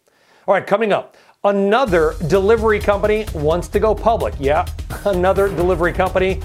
[0.46, 4.34] All right, coming up, another delivery company wants to go public.
[4.38, 4.66] Yeah,
[5.04, 6.40] another delivery company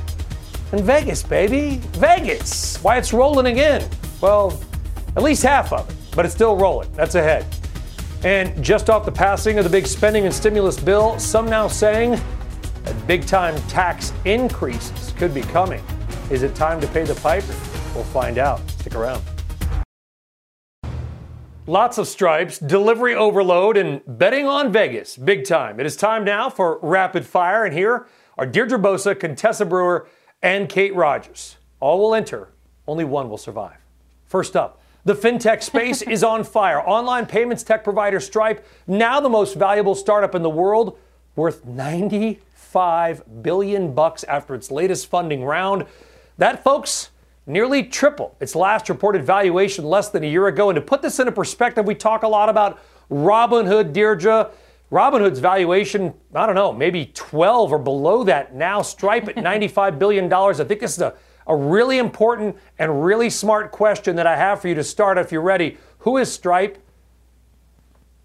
[0.71, 1.77] in Vegas, baby.
[1.93, 2.77] Vegas.
[2.83, 3.87] Why it's rolling again?
[4.21, 4.59] Well,
[5.15, 6.91] at least half of it, but it's still rolling.
[6.93, 7.45] That's ahead.
[8.23, 12.19] And just off the passing of the big spending and stimulus bill, some now saying
[12.83, 15.83] that big time tax increases could be coming.
[16.31, 17.53] Is it time to pay the piper?
[17.93, 18.67] We'll find out.
[18.71, 19.21] Stick around.
[21.67, 25.17] Lots of stripes, delivery overload, and betting on Vegas.
[25.17, 25.79] Big time.
[25.79, 30.07] It is time now for rapid fire, and here are Deirdre Bosa, Contessa Brewer,
[30.41, 31.57] and Kate Rogers.
[31.79, 32.49] All will enter,
[32.87, 33.84] only one will survive.
[34.35, 36.81] First up, the fintech space is on fire.
[36.81, 40.97] Online payments tech provider Stripe, now the most valuable startup in the world,
[41.37, 45.85] worth 95 billion bucks after its latest funding round.
[46.37, 47.11] That, folks,
[47.45, 50.69] nearly triple its last reported valuation less than a year ago.
[50.69, 52.77] And to put this into perspective, we talk a lot about
[53.09, 54.51] Robinhood, Deirdre.
[54.91, 58.81] Robinhood's valuation, I don't know, maybe 12 or below that now.
[58.81, 60.31] Stripe at $95 billion.
[60.33, 61.15] I think this is a,
[61.47, 65.31] a really important and really smart question that I have for you to start if
[65.31, 65.77] you're ready.
[65.99, 66.77] Who is Stripe?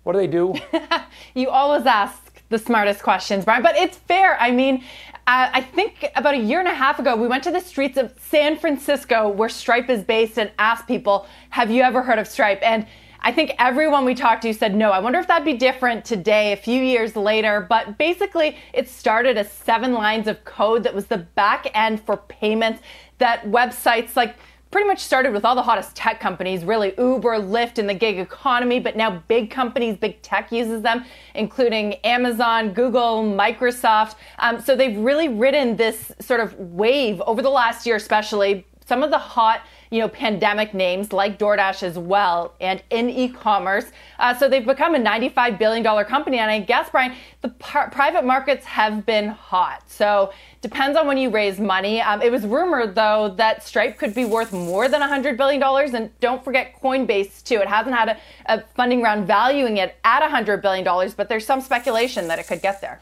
[0.03, 0.55] What do they do?
[1.35, 4.37] you always ask the smartest questions, Brian, but it's fair.
[4.41, 4.83] I mean,
[5.27, 7.97] uh, I think about a year and a half ago, we went to the streets
[7.97, 12.27] of San Francisco, where Stripe is based, and asked people, Have you ever heard of
[12.27, 12.61] Stripe?
[12.63, 12.87] And
[13.23, 14.91] I think everyone we talked to said no.
[14.91, 17.67] I wonder if that'd be different today, a few years later.
[17.69, 22.17] But basically, it started as seven lines of code that was the back end for
[22.17, 22.83] payments
[23.21, 24.37] that websites like
[24.71, 28.19] pretty much started with all the hottest tech companies, really Uber, Lyft, and the gig
[28.19, 31.05] economy, but now big companies, big tech uses them,
[31.35, 34.15] including Amazon, Google, Microsoft.
[34.39, 39.03] Um, so they've really ridden this sort of wave over the last year, especially some
[39.03, 43.87] of the hot you know, pandemic names like DoorDash as well and in e-commerce.
[44.21, 46.39] Uh, so they've become a $95 billion company.
[46.39, 49.83] And I guess, Brian, the par- private markets have been hot.
[49.91, 52.01] So depends on when you raise money.
[52.01, 55.61] Um, it was rumored, though, that Stripe could be worth more than $100 billion.
[55.95, 57.57] And don't forget Coinbase, too.
[57.57, 60.85] It hasn't had a, a funding round valuing it at $100 billion,
[61.17, 63.01] but there's some speculation that it could get there.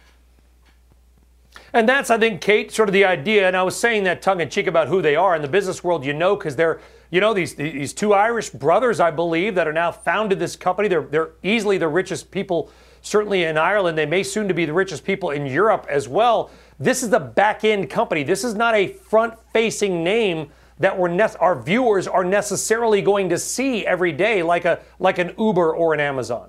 [1.73, 3.47] And that's, I think, Kate, sort of the idea.
[3.47, 5.37] And I was saying that tongue in cheek about who they are.
[5.37, 9.01] In the business world, you know, because they're, you know, these, these two Irish brothers,
[9.01, 10.89] I believe, that are now founded this company.
[10.89, 12.71] They're, they're easily the richest people
[13.03, 13.97] certainly in Ireland.
[13.97, 16.51] They may soon to be the richest people in Europe as well.
[16.79, 18.23] This is the back end company.
[18.23, 23.29] This is not a front facing name that we're ne- our viewers are necessarily going
[23.29, 26.49] to see every day, like a like an Uber or an Amazon.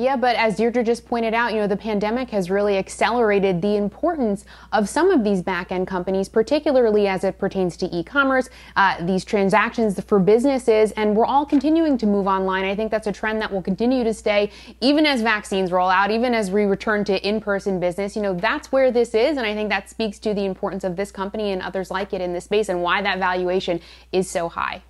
[0.00, 3.76] Yeah, but as Deirdre just pointed out, you know, the pandemic has really accelerated the
[3.76, 8.48] importance of some of these back end companies, particularly as it pertains to e commerce,
[8.76, 12.64] uh, these transactions for businesses, and we're all continuing to move online.
[12.64, 16.10] I think that's a trend that will continue to stay even as vaccines roll out,
[16.10, 18.16] even as we return to in person business.
[18.16, 20.96] You know, that's where this is, and I think that speaks to the importance of
[20.96, 23.80] this company and others like it in this space and why that valuation
[24.12, 24.82] is so high.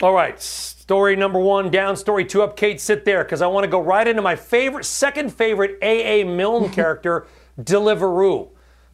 [0.00, 2.56] All right, story number one down, story two up.
[2.56, 6.22] Kate, sit there because I want to go right into my favorite, second favorite A.A.
[6.24, 7.26] Milne character,
[7.60, 8.48] Deliveroo.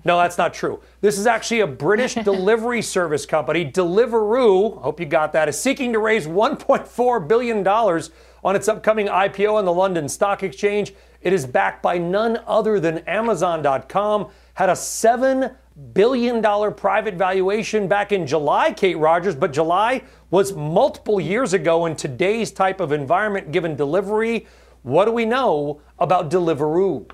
[0.07, 0.81] No, that's not true.
[1.03, 3.71] This is actually a British delivery service company.
[3.71, 9.53] Deliveroo, hope you got that, is seeking to raise $1.4 billion on its upcoming IPO
[9.53, 10.95] on the London Stock Exchange.
[11.21, 15.55] It is backed by none other than Amazon.com, had a $7
[15.93, 16.43] billion
[16.75, 22.53] private valuation back in July, Kate Rogers, but July was multiple years ago in today's
[22.53, 24.47] type of environment given delivery.
[24.83, 27.09] What do we know about Deliveroo?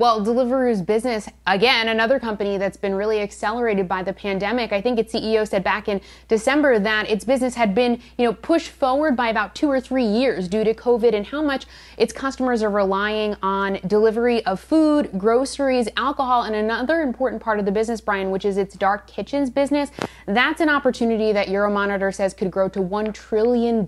[0.00, 4.72] Well, Deliveroo's business, again, another company that's been really accelerated by the pandemic.
[4.72, 8.32] I think its CEO said back in December that its business had been, you know,
[8.32, 11.66] pushed forward by about two or three years due to COVID and how much
[11.98, 17.66] its customers are relying on delivery of food, groceries, alcohol, and another important part of
[17.66, 19.90] the business, Brian, which is its dark kitchens business.
[20.24, 23.80] That's an opportunity that Euromonitor says could grow to $1 trillion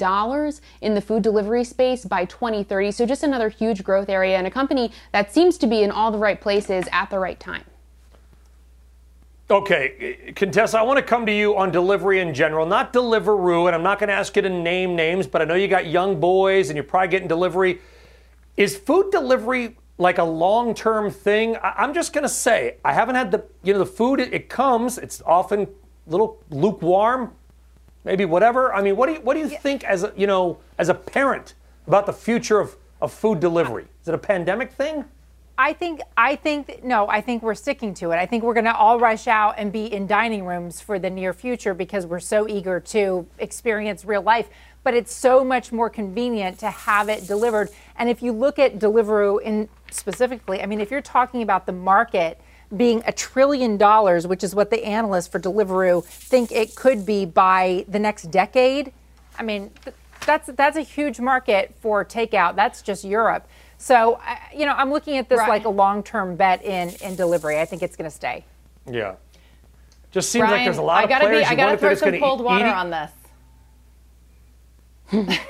[0.83, 2.91] in the food delivery space by 2030.
[2.93, 6.11] So just another huge growth area and a company that seems to be in all
[6.11, 7.63] the right places at the right time.
[9.49, 13.77] Okay, Contessa, I want to come to you on delivery in general, not Deliveroo, and
[13.77, 16.19] I'm not going to ask you to name names, but I know you got young
[16.19, 17.81] boys and you're probably getting delivery.
[18.57, 21.57] Is food delivery like a long-term thing?
[21.63, 24.49] I'm just going to say I haven't had the you know the food it, it
[24.49, 24.99] comes.
[24.99, 27.31] It's often a little lukewarm,
[28.05, 28.75] maybe whatever.
[28.75, 30.95] I mean, what do you what do you think as a you know as a
[30.95, 31.55] parent
[31.87, 33.87] about the future of of food delivery?
[34.03, 35.05] Is it a pandemic thing?
[35.63, 38.17] I think I think no, I think we're sticking to it.
[38.17, 41.09] I think we're going to all rush out and be in dining rooms for the
[41.09, 44.49] near future because we're so eager to experience real life.
[44.83, 47.69] But it's so much more convenient to have it delivered.
[47.95, 51.73] And if you look at Deliveroo in specifically, I mean, if you're talking about the
[51.73, 52.41] market
[52.77, 57.25] being a trillion dollars, which is what the analysts for Deliveroo think it could be
[57.25, 58.93] by the next decade,
[59.39, 59.71] I mean,
[60.27, 62.57] that's that's a huge market for takeout.
[62.57, 63.47] That's just Europe.
[63.83, 64.21] So,
[64.55, 65.49] you know, I'm looking at this right.
[65.49, 67.59] like a long-term bet in in delivery.
[67.59, 68.45] I think it's going to stay.
[68.89, 69.17] Yeah.
[70.13, 71.49] Just seems Brian, like there's a lot I gotta of players.
[71.49, 73.11] Be, I got to throw some cold water on this.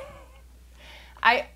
[1.22, 1.46] I,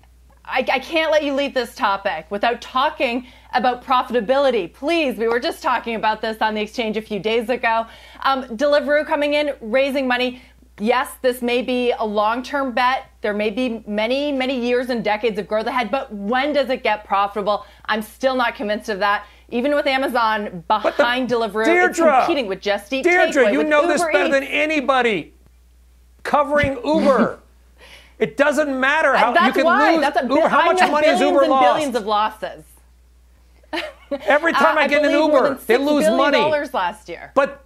[0.45, 4.71] I, I can't let you leave this topic without talking about profitability.
[4.71, 7.87] Please, we were just talking about this on the exchange a few days ago.
[8.21, 10.43] Um, Deliveroo coming in, raising money
[10.79, 13.09] yes, this may be a long term bet.
[13.21, 16.83] There may be many, many years and decades of growth ahead, but when does it
[16.83, 17.65] get profitable?
[17.85, 19.25] I'm still not convinced of that.
[19.49, 23.81] Even with Amazon behind Deliveroo, Deirdre, it's competing with Just Eat Deirdre, Takeaway, you know
[23.81, 24.31] Uber this better Eats.
[24.31, 25.33] than anybody.
[26.23, 27.39] Covering Uber.
[28.19, 29.93] it doesn't matter how That's you can why.
[29.93, 30.01] lose.
[30.01, 31.75] That's a Uber, how much money has Uber and lost?
[31.75, 32.63] Billions of losses.
[34.11, 36.37] Every time uh, I get an Uber, Uber, they lose money.
[36.37, 37.31] Dollars last year.
[37.33, 37.63] But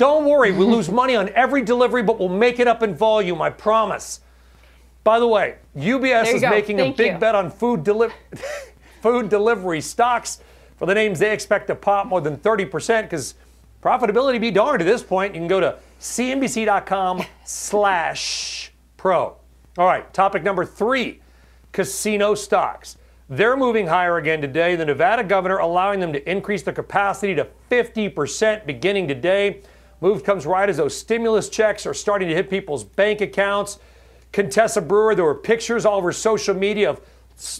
[0.00, 3.42] don't worry, we lose money on every delivery, but we'll make it up in volume,
[3.42, 4.22] I promise.
[5.04, 6.48] By the way, UBS is go.
[6.48, 7.18] making Thank a big you.
[7.18, 8.08] bet on food, deli-
[9.02, 10.40] food delivery stocks
[10.78, 13.34] for the names they expect to pop more than 30% because
[13.82, 15.34] profitability be darned at this point.
[15.34, 19.36] You can go to cnbc.com slash pro.
[19.76, 21.20] All right, topic number three,
[21.72, 22.96] casino stocks.
[23.28, 24.76] They're moving higher again today.
[24.76, 29.60] The Nevada governor allowing them to increase their capacity to 50% beginning today.
[30.00, 33.78] Move comes right as those stimulus checks are starting to hit people's bank accounts.
[34.32, 37.00] Contessa Brewer, there were pictures all over social media of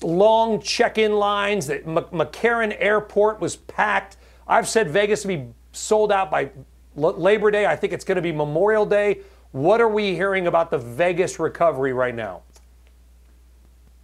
[0.03, 1.67] long check-in lines.
[1.67, 4.17] That M- McCarran Airport was packed.
[4.47, 6.51] I've said Vegas to be sold out by
[6.97, 7.67] L- Labor Day.
[7.67, 9.21] I think it's going to be Memorial Day.
[9.53, 12.43] What are we hearing about the Vegas recovery right now?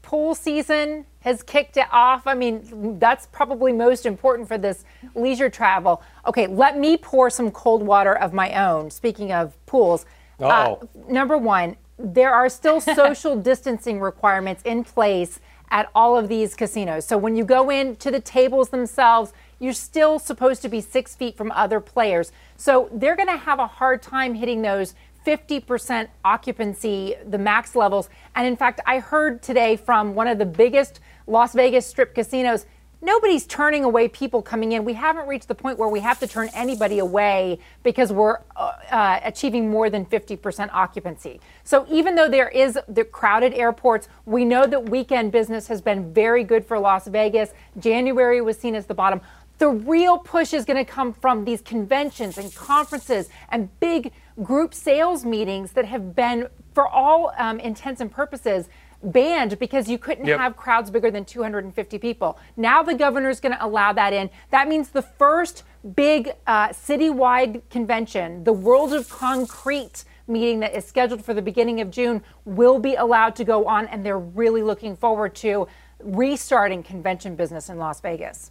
[0.07, 2.29] Pool season has kicked it off.
[2.29, 4.85] I mean, that's probably most important for this
[5.17, 6.01] leisure travel.
[6.27, 8.89] Okay, let me pour some cold water of my own.
[8.91, 10.07] Speaking of pools,
[10.39, 10.77] uh,
[11.09, 15.41] number one, there are still social distancing requirements in place
[15.73, 17.05] at all of these casinos.
[17.05, 21.17] So when you go in to the tables themselves, you're still supposed to be six
[21.17, 22.31] feet from other players.
[22.57, 24.95] So they're going to have a hard time hitting those
[25.27, 28.09] 50% occupancy, the max levels.
[28.37, 32.67] And in fact, I heard today from one of the biggest Las Vegas strip casinos
[33.03, 34.85] nobody's turning away people coming in.
[34.85, 38.73] We haven't reached the point where we have to turn anybody away because we're uh,
[38.91, 41.41] uh, achieving more than 50% occupancy.
[41.63, 46.13] So even though there is the crowded airports, we know that weekend business has been
[46.13, 47.51] very good for Las Vegas.
[47.79, 49.21] January was seen as the bottom.
[49.59, 54.13] The real push is going to come from these conventions and conferences and big
[54.43, 58.69] group sales meetings that have been, for all um, intents and purposes,
[59.03, 60.39] banned because you couldn't yep.
[60.39, 62.39] have crowds bigger than 250 people.
[62.57, 64.31] Now the governor is going to allow that in.
[64.51, 65.65] That means the first
[65.95, 71.81] big uh, citywide convention, the World of Concrete meeting that is scheduled for the beginning
[71.81, 75.69] of June, will be allowed to go on, and they're really looking forward to
[76.01, 78.51] restarting convention business in Las Vegas.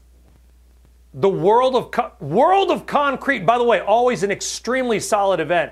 [1.18, 5.72] The World of World of Concrete, by the way, always an extremely solid event.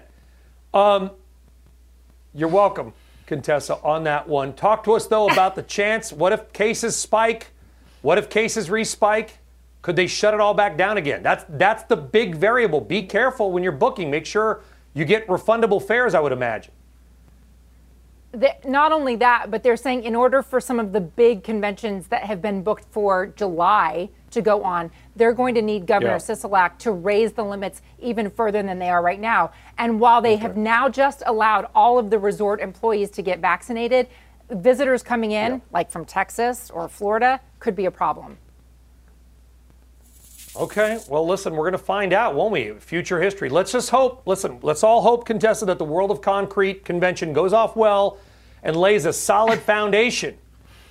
[0.73, 1.11] Um,
[2.33, 2.93] you're welcome.
[3.25, 4.53] Contessa, on that one.
[4.53, 6.13] Talk to us, though, about the chance.
[6.13, 7.47] What if cases spike?
[8.01, 9.31] What if cases respike?
[9.81, 11.21] Could they shut it all back down again?
[11.23, 12.79] That's, that's the big variable.
[12.79, 14.09] Be careful when you're booking.
[14.09, 14.61] Make sure
[14.93, 16.71] you get refundable fares, I would imagine.
[18.65, 22.23] Not only that, but they're saying in order for some of the big conventions that
[22.23, 26.17] have been booked for July to go on, they're going to need Governor yeah.
[26.17, 29.51] Sisolak to raise the limits even further than they are right now.
[29.77, 30.41] And while they okay.
[30.41, 34.07] have now just allowed all of the resort employees to get vaccinated,
[34.49, 35.59] visitors coming in, yeah.
[35.71, 38.37] like from Texas or Florida, could be a problem.
[40.55, 42.73] Okay, well, listen, we're going to find out, won't we?
[42.73, 43.49] Future history.
[43.49, 47.53] Let's just hope, listen, let's all hope, Contessa, that the World of Concrete convention goes
[47.53, 48.19] off well
[48.61, 50.37] and lays a solid foundation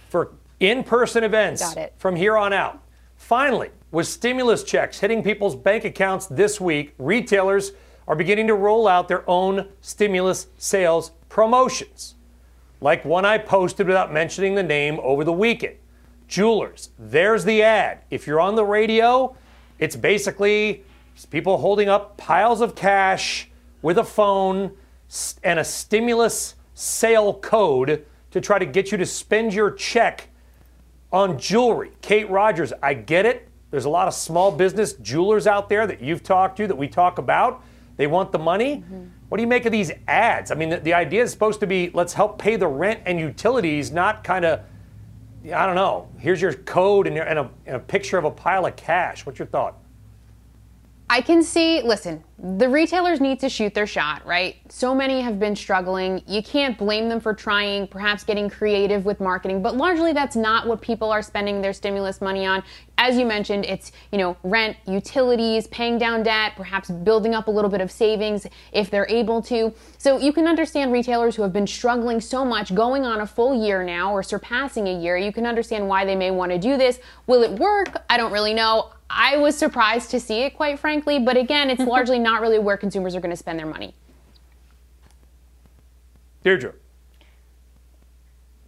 [0.09, 2.81] for in person events from here on out.
[3.22, 7.70] Finally, with stimulus checks hitting people's bank accounts this week, retailers
[8.08, 12.16] are beginning to roll out their own stimulus sales promotions.
[12.80, 15.76] Like one I posted without mentioning the name over the weekend.
[16.26, 18.00] Jewelers, there's the ad.
[18.10, 19.36] If you're on the radio,
[19.78, 20.84] it's basically
[21.30, 23.48] people holding up piles of cash
[23.82, 24.72] with a phone
[25.44, 30.28] and a stimulus sale code to try to get you to spend your check
[31.12, 31.92] on jewelry.
[32.00, 33.48] Kate Rogers, I get it.
[33.70, 36.88] There's a lot of small business jewelers out there that you've talked to that we
[36.88, 37.62] talk about.
[37.96, 38.78] They want the money.
[38.78, 39.04] Mm-hmm.
[39.28, 40.50] What do you make of these ads?
[40.50, 43.18] I mean, the, the, idea is supposed to be let's help pay the rent and
[43.18, 44.60] utilities, not kind of,
[45.44, 48.66] I don't know, here's your code and, and, a, and a picture of a pile
[48.66, 49.24] of cash.
[49.24, 49.78] What's your thought?
[51.12, 54.56] I can see, listen, the retailers need to shoot their shot, right?
[54.70, 56.22] So many have been struggling.
[56.26, 60.66] You can't blame them for trying, perhaps getting creative with marketing, but largely that's not
[60.66, 62.64] what people are spending their stimulus money on.
[62.96, 67.50] As you mentioned, it's, you know, rent, utilities, paying down debt, perhaps building up a
[67.50, 69.74] little bit of savings if they're able to.
[69.98, 73.62] So you can understand retailers who have been struggling so much going on a full
[73.62, 75.18] year now or surpassing a year.
[75.18, 77.00] You can understand why they may want to do this.
[77.26, 78.02] Will it work?
[78.08, 78.92] I don't really know.
[79.14, 81.18] I was surprised to see it, quite frankly.
[81.18, 83.94] But again, it's largely not really where consumers are going to spend their money.
[86.42, 86.74] Deirdre.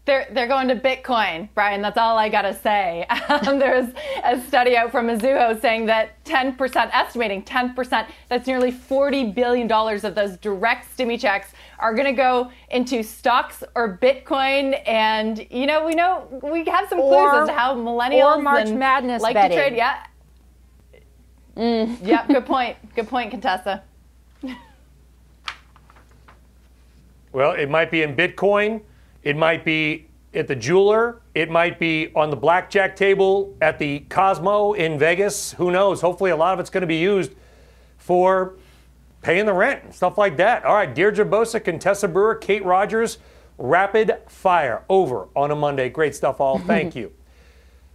[0.06, 1.80] They're, they're going to Bitcoin, Brian.
[1.80, 3.06] That's all I got to say.
[3.34, 3.88] Um, there's
[4.22, 10.14] a study out from Mizuho saying that 10%, estimating 10%, that's nearly $40 billion of
[10.14, 14.80] those direct stimmy checks are going to go into stocks or Bitcoin.
[14.86, 18.42] And, you know, we know we have some clues or, as to how millennials or
[18.42, 19.56] March Madness like betting.
[19.56, 19.76] to trade.
[19.76, 20.04] Yeah,
[21.56, 22.04] Mm.
[22.04, 22.76] yep, good point.
[22.94, 23.82] Good point, Contessa.
[27.32, 28.80] well, it might be in Bitcoin.
[29.22, 31.20] It might be at the jeweler.
[31.34, 35.52] It might be on the blackjack table at the Cosmo in Vegas.
[35.52, 36.00] Who knows?
[36.00, 37.32] Hopefully, a lot of it's going to be used
[37.98, 38.54] for
[39.22, 40.64] paying the rent and stuff like that.
[40.64, 43.18] All right, Deirdre Bosa, Contessa Brewer, Kate Rogers,
[43.58, 45.88] rapid fire over on a Monday.
[45.88, 46.58] Great stuff, all.
[46.58, 47.12] Thank you.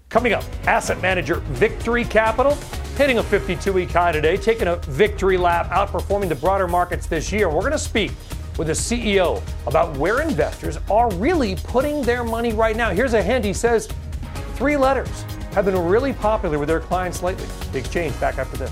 [0.09, 2.55] Coming up, asset manager Victory Capital
[2.97, 7.31] hitting a 52 week high today, taking a victory lap, outperforming the broader markets this
[7.31, 7.47] year.
[7.47, 8.11] We're going to speak
[8.57, 12.89] with the CEO about where investors are really putting their money right now.
[12.89, 13.87] Here's a hint he says
[14.55, 15.21] three letters
[15.53, 17.45] have been really popular with their clients lately.
[17.71, 18.71] Big change back after this.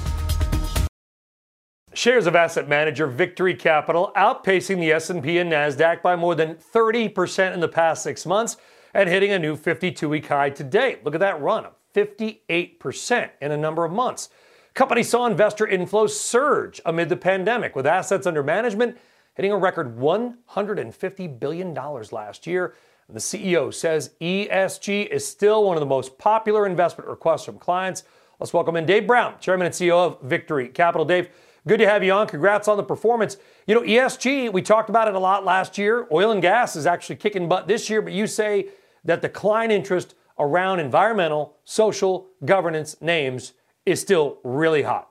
[1.94, 7.54] Shares of asset manager Victory Capital outpacing the S&P and Nasdaq by more than 30%
[7.54, 8.58] in the past 6 months
[8.98, 10.98] and hitting a new 52 week high today.
[11.04, 14.30] Look at that run of 58% in a number of months.
[14.74, 18.98] Company saw investor inflows surge amid the pandemic, with assets under management
[19.36, 22.74] hitting a record $150 billion last year.
[23.08, 27.60] And the CEO says ESG is still one of the most popular investment requests from
[27.60, 28.04] clients.
[28.40, 31.06] Let's welcome in Dave Brown, Chairman and CEO of Victory Capital.
[31.06, 31.30] Dave,
[31.68, 32.28] Good to have you on.
[32.28, 33.36] Congrats on the performance.
[33.66, 36.08] You know, ESG, we talked about it a lot last year.
[36.14, 38.70] Oil and gas is actually kicking butt this year, but you say
[39.08, 43.54] that the client interest around environmental, social, governance names
[43.86, 45.10] is still really hot.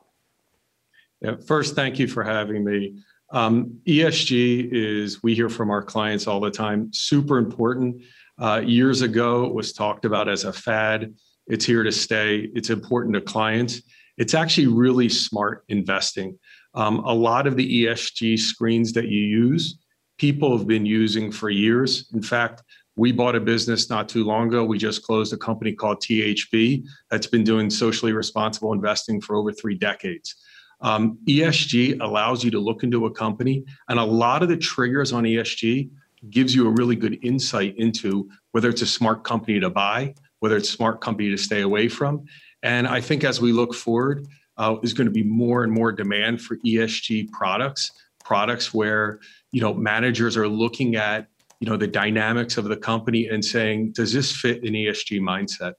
[1.21, 2.99] Yeah, first, thank you for having me.
[3.31, 8.03] Um, ESG is, we hear from our clients all the time, super important.
[8.39, 11.15] Uh, years ago, it was talked about as a fad.
[11.47, 12.51] It's here to stay.
[12.55, 13.83] It's important to clients.
[14.19, 16.39] It's actually really smart investing.
[16.75, 19.79] Um, a lot of the ESG screens that you use,
[20.19, 22.11] people have been using for years.
[22.13, 22.63] In fact,
[22.97, 24.65] we bought a business not too long ago.
[24.65, 29.53] We just closed a company called THB that's been doing socially responsible investing for over
[29.53, 30.35] three decades.
[30.81, 35.13] Um, ESG allows you to look into a company, and a lot of the triggers
[35.13, 35.91] on ESG
[36.31, 40.57] gives you a really good insight into whether it's a smart company to buy, whether
[40.57, 42.25] it's a smart company to stay away from.
[42.63, 44.27] And I think as we look forward,
[44.59, 47.93] uh, is going to be more and more demand for ESG products,
[48.25, 49.21] products where
[49.53, 51.29] you know managers are looking at
[51.61, 55.75] you know the dynamics of the company and saying, does this fit an ESG mindset?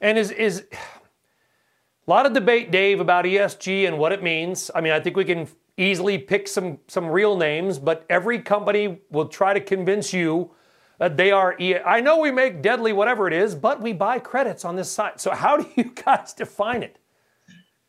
[0.00, 4.70] And is is a lot of debate, Dave, about ESG and what it means.
[4.74, 9.00] I mean, I think we can easily pick some some real names, but every company
[9.10, 10.52] will try to convince you
[10.98, 11.56] that they are.
[11.84, 15.20] I know we make deadly whatever it is, but we buy credits on this side.
[15.20, 16.98] So how do you guys define it?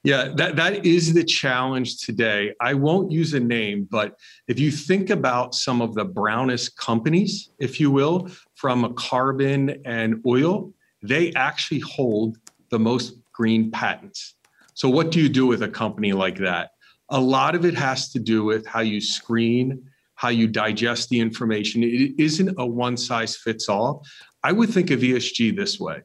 [0.07, 2.53] Yeah, that, that is the challenge today.
[2.61, 7.49] I won't use a name, but if you think about some of the brownest companies,
[7.59, 12.37] if you will, from carbon and oil, they actually hold
[12.69, 14.35] the most green patents.
[14.75, 16.69] So, what do you do with a company like that?
[17.09, 21.19] A lot of it has to do with how you screen, how you digest the
[21.19, 21.83] information.
[21.83, 24.05] It isn't a one size fits all.
[24.41, 26.03] I would think of ESG this way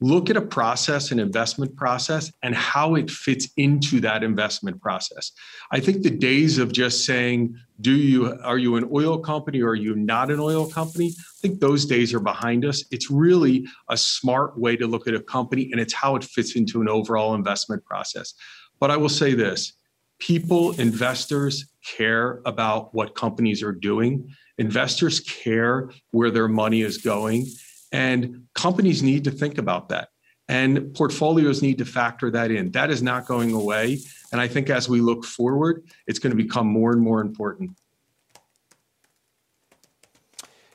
[0.00, 5.32] look at a process, an investment process, and how it fits into that investment process.
[5.70, 9.70] I think the days of just saying, do you are you an oil company or
[9.70, 11.08] are you not an oil company?
[11.16, 12.84] I think those days are behind us.
[12.90, 16.56] It's really a smart way to look at a company and it's how it fits
[16.56, 18.34] into an overall investment process.
[18.78, 19.74] But I will say this,
[20.18, 24.28] people, investors care about what companies are doing.
[24.58, 27.46] Investors care where their money is going.
[27.92, 30.08] And companies need to think about that.
[30.48, 32.72] And portfolios need to factor that in.
[32.72, 33.98] That is not going away.
[34.32, 37.70] And I think as we look forward, it's going to become more and more important.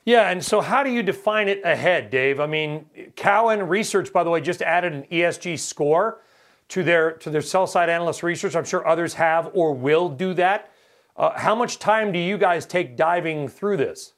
[0.06, 2.38] Yeah, and so how do you define it ahead, Dave?
[2.38, 2.86] I mean,
[3.16, 6.22] Cowen Research, by the way, just added an ESG score
[6.68, 8.54] to their to their sell side analyst research.
[8.54, 10.70] I'm sure others have or will do that.
[11.16, 14.12] Uh, how much time do you guys take diving through this?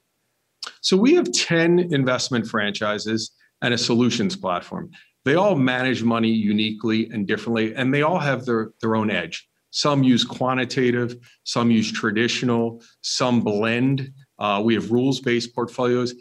[0.80, 3.30] So we have 10 investment franchises
[3.62, 4.90] and a solutions platform.
[5.24, 9.48] They all manage money uniquely and differently, and they all have their, their own edge.
[9.70, 14.12] Some use quantitative, some use traditional, some blend.
[14.38, 16.14] Uh, we have rules based portfolios.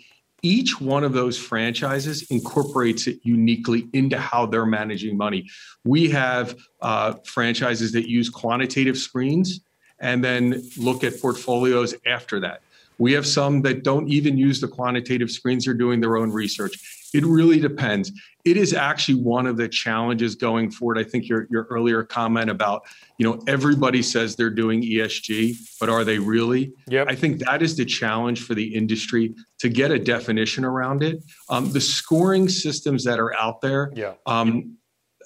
[0.43, 5.47] Each one of those franchises incorporates it uniquely into how they're managing money.
[5.83, 9.61] We have uh, franchises that use quantitative screens
[9.99, 12.61] and then look at portfolios after that.
[12.99, 16.77] We have some that don't even use the quantitative screens, they're doing their own research.
[17.13, 18.11] It really depends.
[18.43, 20.97] It is actually one of the challenges going forward.
[20.97, 22.83] I think your, your earlier comment about,
[23.17, 26.73] you know, everybody says they're doing ESG, but are they really?
[26.87, 27.07] Yep.
[27.09, 31.23] I think that is the challenge for the industry to get a definition around it.
[31.49, 34.13] Um, the scoring systems that are out there, yeah.
[34.25, 34.77] um,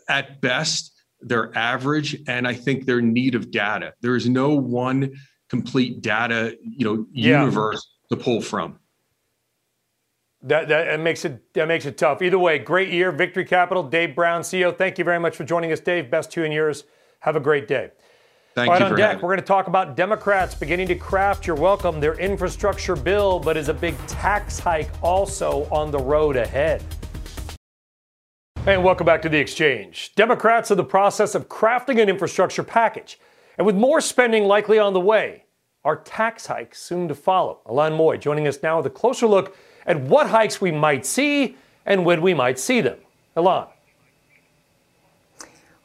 [0.08, 0.92] at best,
[1.22, 3.94] they're average, and I think they're in need of data.
[4.02, 5.14] There is no one
[5.52, 7.42] complete data, you know, Yeah.
[7.42, 8.80] universe to pull from.
[10.44, 12.22] That, that that makes it that makes it tough.
[12.22, 14.72] Either way, great year, Victory Capital, Dave Brown, CEO.
[14.76, 16.10] Thank you very much for joining us, Dave.
[16.10, 16.86] Best two in yours.
[17.20, 17.92] Have a great day.
[18.56, 21.46] Thank All right, you on deck, we're going to talk about Democrats beginning to craft
[21.46, 26.38] your welcome, their infrastructure bill, but is a big tax hike also on the road
[26.38, 26.82] ahead.
[28.66, 30.14] And welcome back to the exchange.
[30.16, 33.20] Democrats are in the process of crafting an infrastructure package.
[33.58, 35.46] And with more spending likely on the way,
[35.84, 37.60] are tax hikes soon to follow?
[37.66, 41.58] Ylan Mui joining us now with a closer look at what hikes we might see
[41.86, 42.98] and when we might see them.
[43.36, 43.68] Ylan.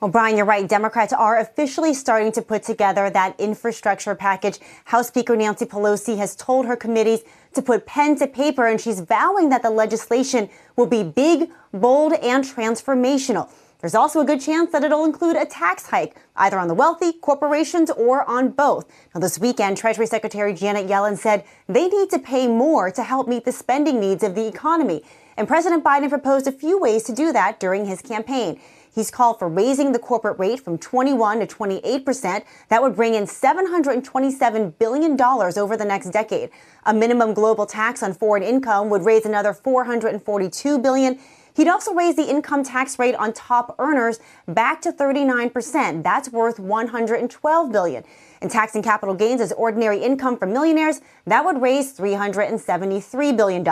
[0.00, 0.68] Well, Brian, you're right.
[0.68, 4.58] Democrats are officially starting to put together that infrastructure package.
[4.84, 7.22] House Speaker Nancy Pelosi has told her committees
[7.54, 12.12] to put pen to paper, and she's vowing that the legislation will be big, bold,
[12.12, 13.50] and transformational.
[13.80, 17.12] There's also a good chance that it'll include a tax hike, either on the wealthy,
[17.12, 18.86] corporations, or on both.
[19.14, 23.28] Now, this weekend, Treasury Secretary Janet Yellen said they need to pay more to help
[23.28, 25.02] meet the spending needs of the economy.
[25.36, 28.58] And President Biden proposed a few ways to do that during his campaign.
[28.96, 32.44] He's called for raising the corporate rate from 21 to 28 percent.
[32.70, 36.48] That would bring in 727 billion dollars over the next decade.
[36.86, 41.18] A minimum global tax on foreign income would raise another 442 billion.
[41.56, 46.02] He'd also raise the income tax rate on top earners back to 39%.
[46.02, 48.04] That's worth 112 billion.
[48.42, 53.66] And taxing capital gains as ordinary income for millionaires, that would raise $373 billion.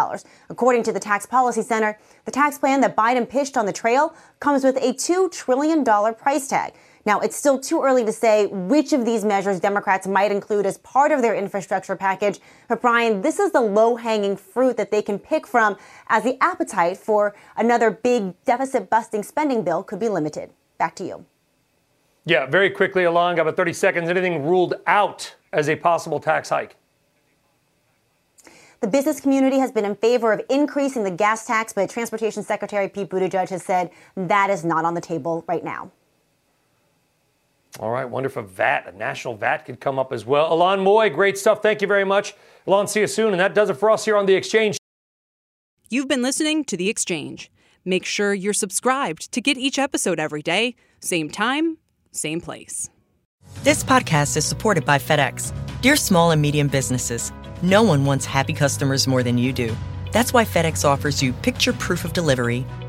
[0.48, 4.14] According to the Tax Policy Center, the tax plan that Biden pitched on the trail
[4.40, 6.72] comes with a $2 trillion price tag.
[7.06, 10.78] Now, it's still too early to say which of these measures Democrats might include as
[10.78, 12.40] part of their infrastructure package.
[12.68, 15.76] But Brian, this is the low hanging fruit that they can pick from
[16.08, 20.50] as the appetite for another big deficit busting spending bill could be limited.
[20.78, 21.26] Back to you.
[22.24, 24.08] Yeah, very quickly along, about 30 seconds.
[24.08, 26.76] Anything ruled out as a possible tax hike?
[28.80, 32.88] The business community has been in favor of increasing the gas tax, but Transportation Secretary
[32.88, 35.90] Pete Buttigieg has said that is not on the table right now.
[37.80, 40.50] All right, wonder if a VAT, a national VAT could come up as well.
[40.50, 41.60] Ylan Mui, great stuff.
[41.60, 42.34] Thank you very much.
[42.68, 43.32] Ylan, see you soon.
[43.32, 44.76] And that does it for us here on The Exchange.
[45.90, 47.50] You've been listening to The Exchange.
[47.84, 51.78] Make sure you're subscribed to get each episode every day, same time,
[52.12, 52.88] same place.
[53.62, 55.52] This podcast is supported by FedEx.
[55.82, 59.76] Dear small and medium businesses, no one wants happy customers more than you do.
[60.12, 62.64] That's why FedEx offers you picture proof of delivery,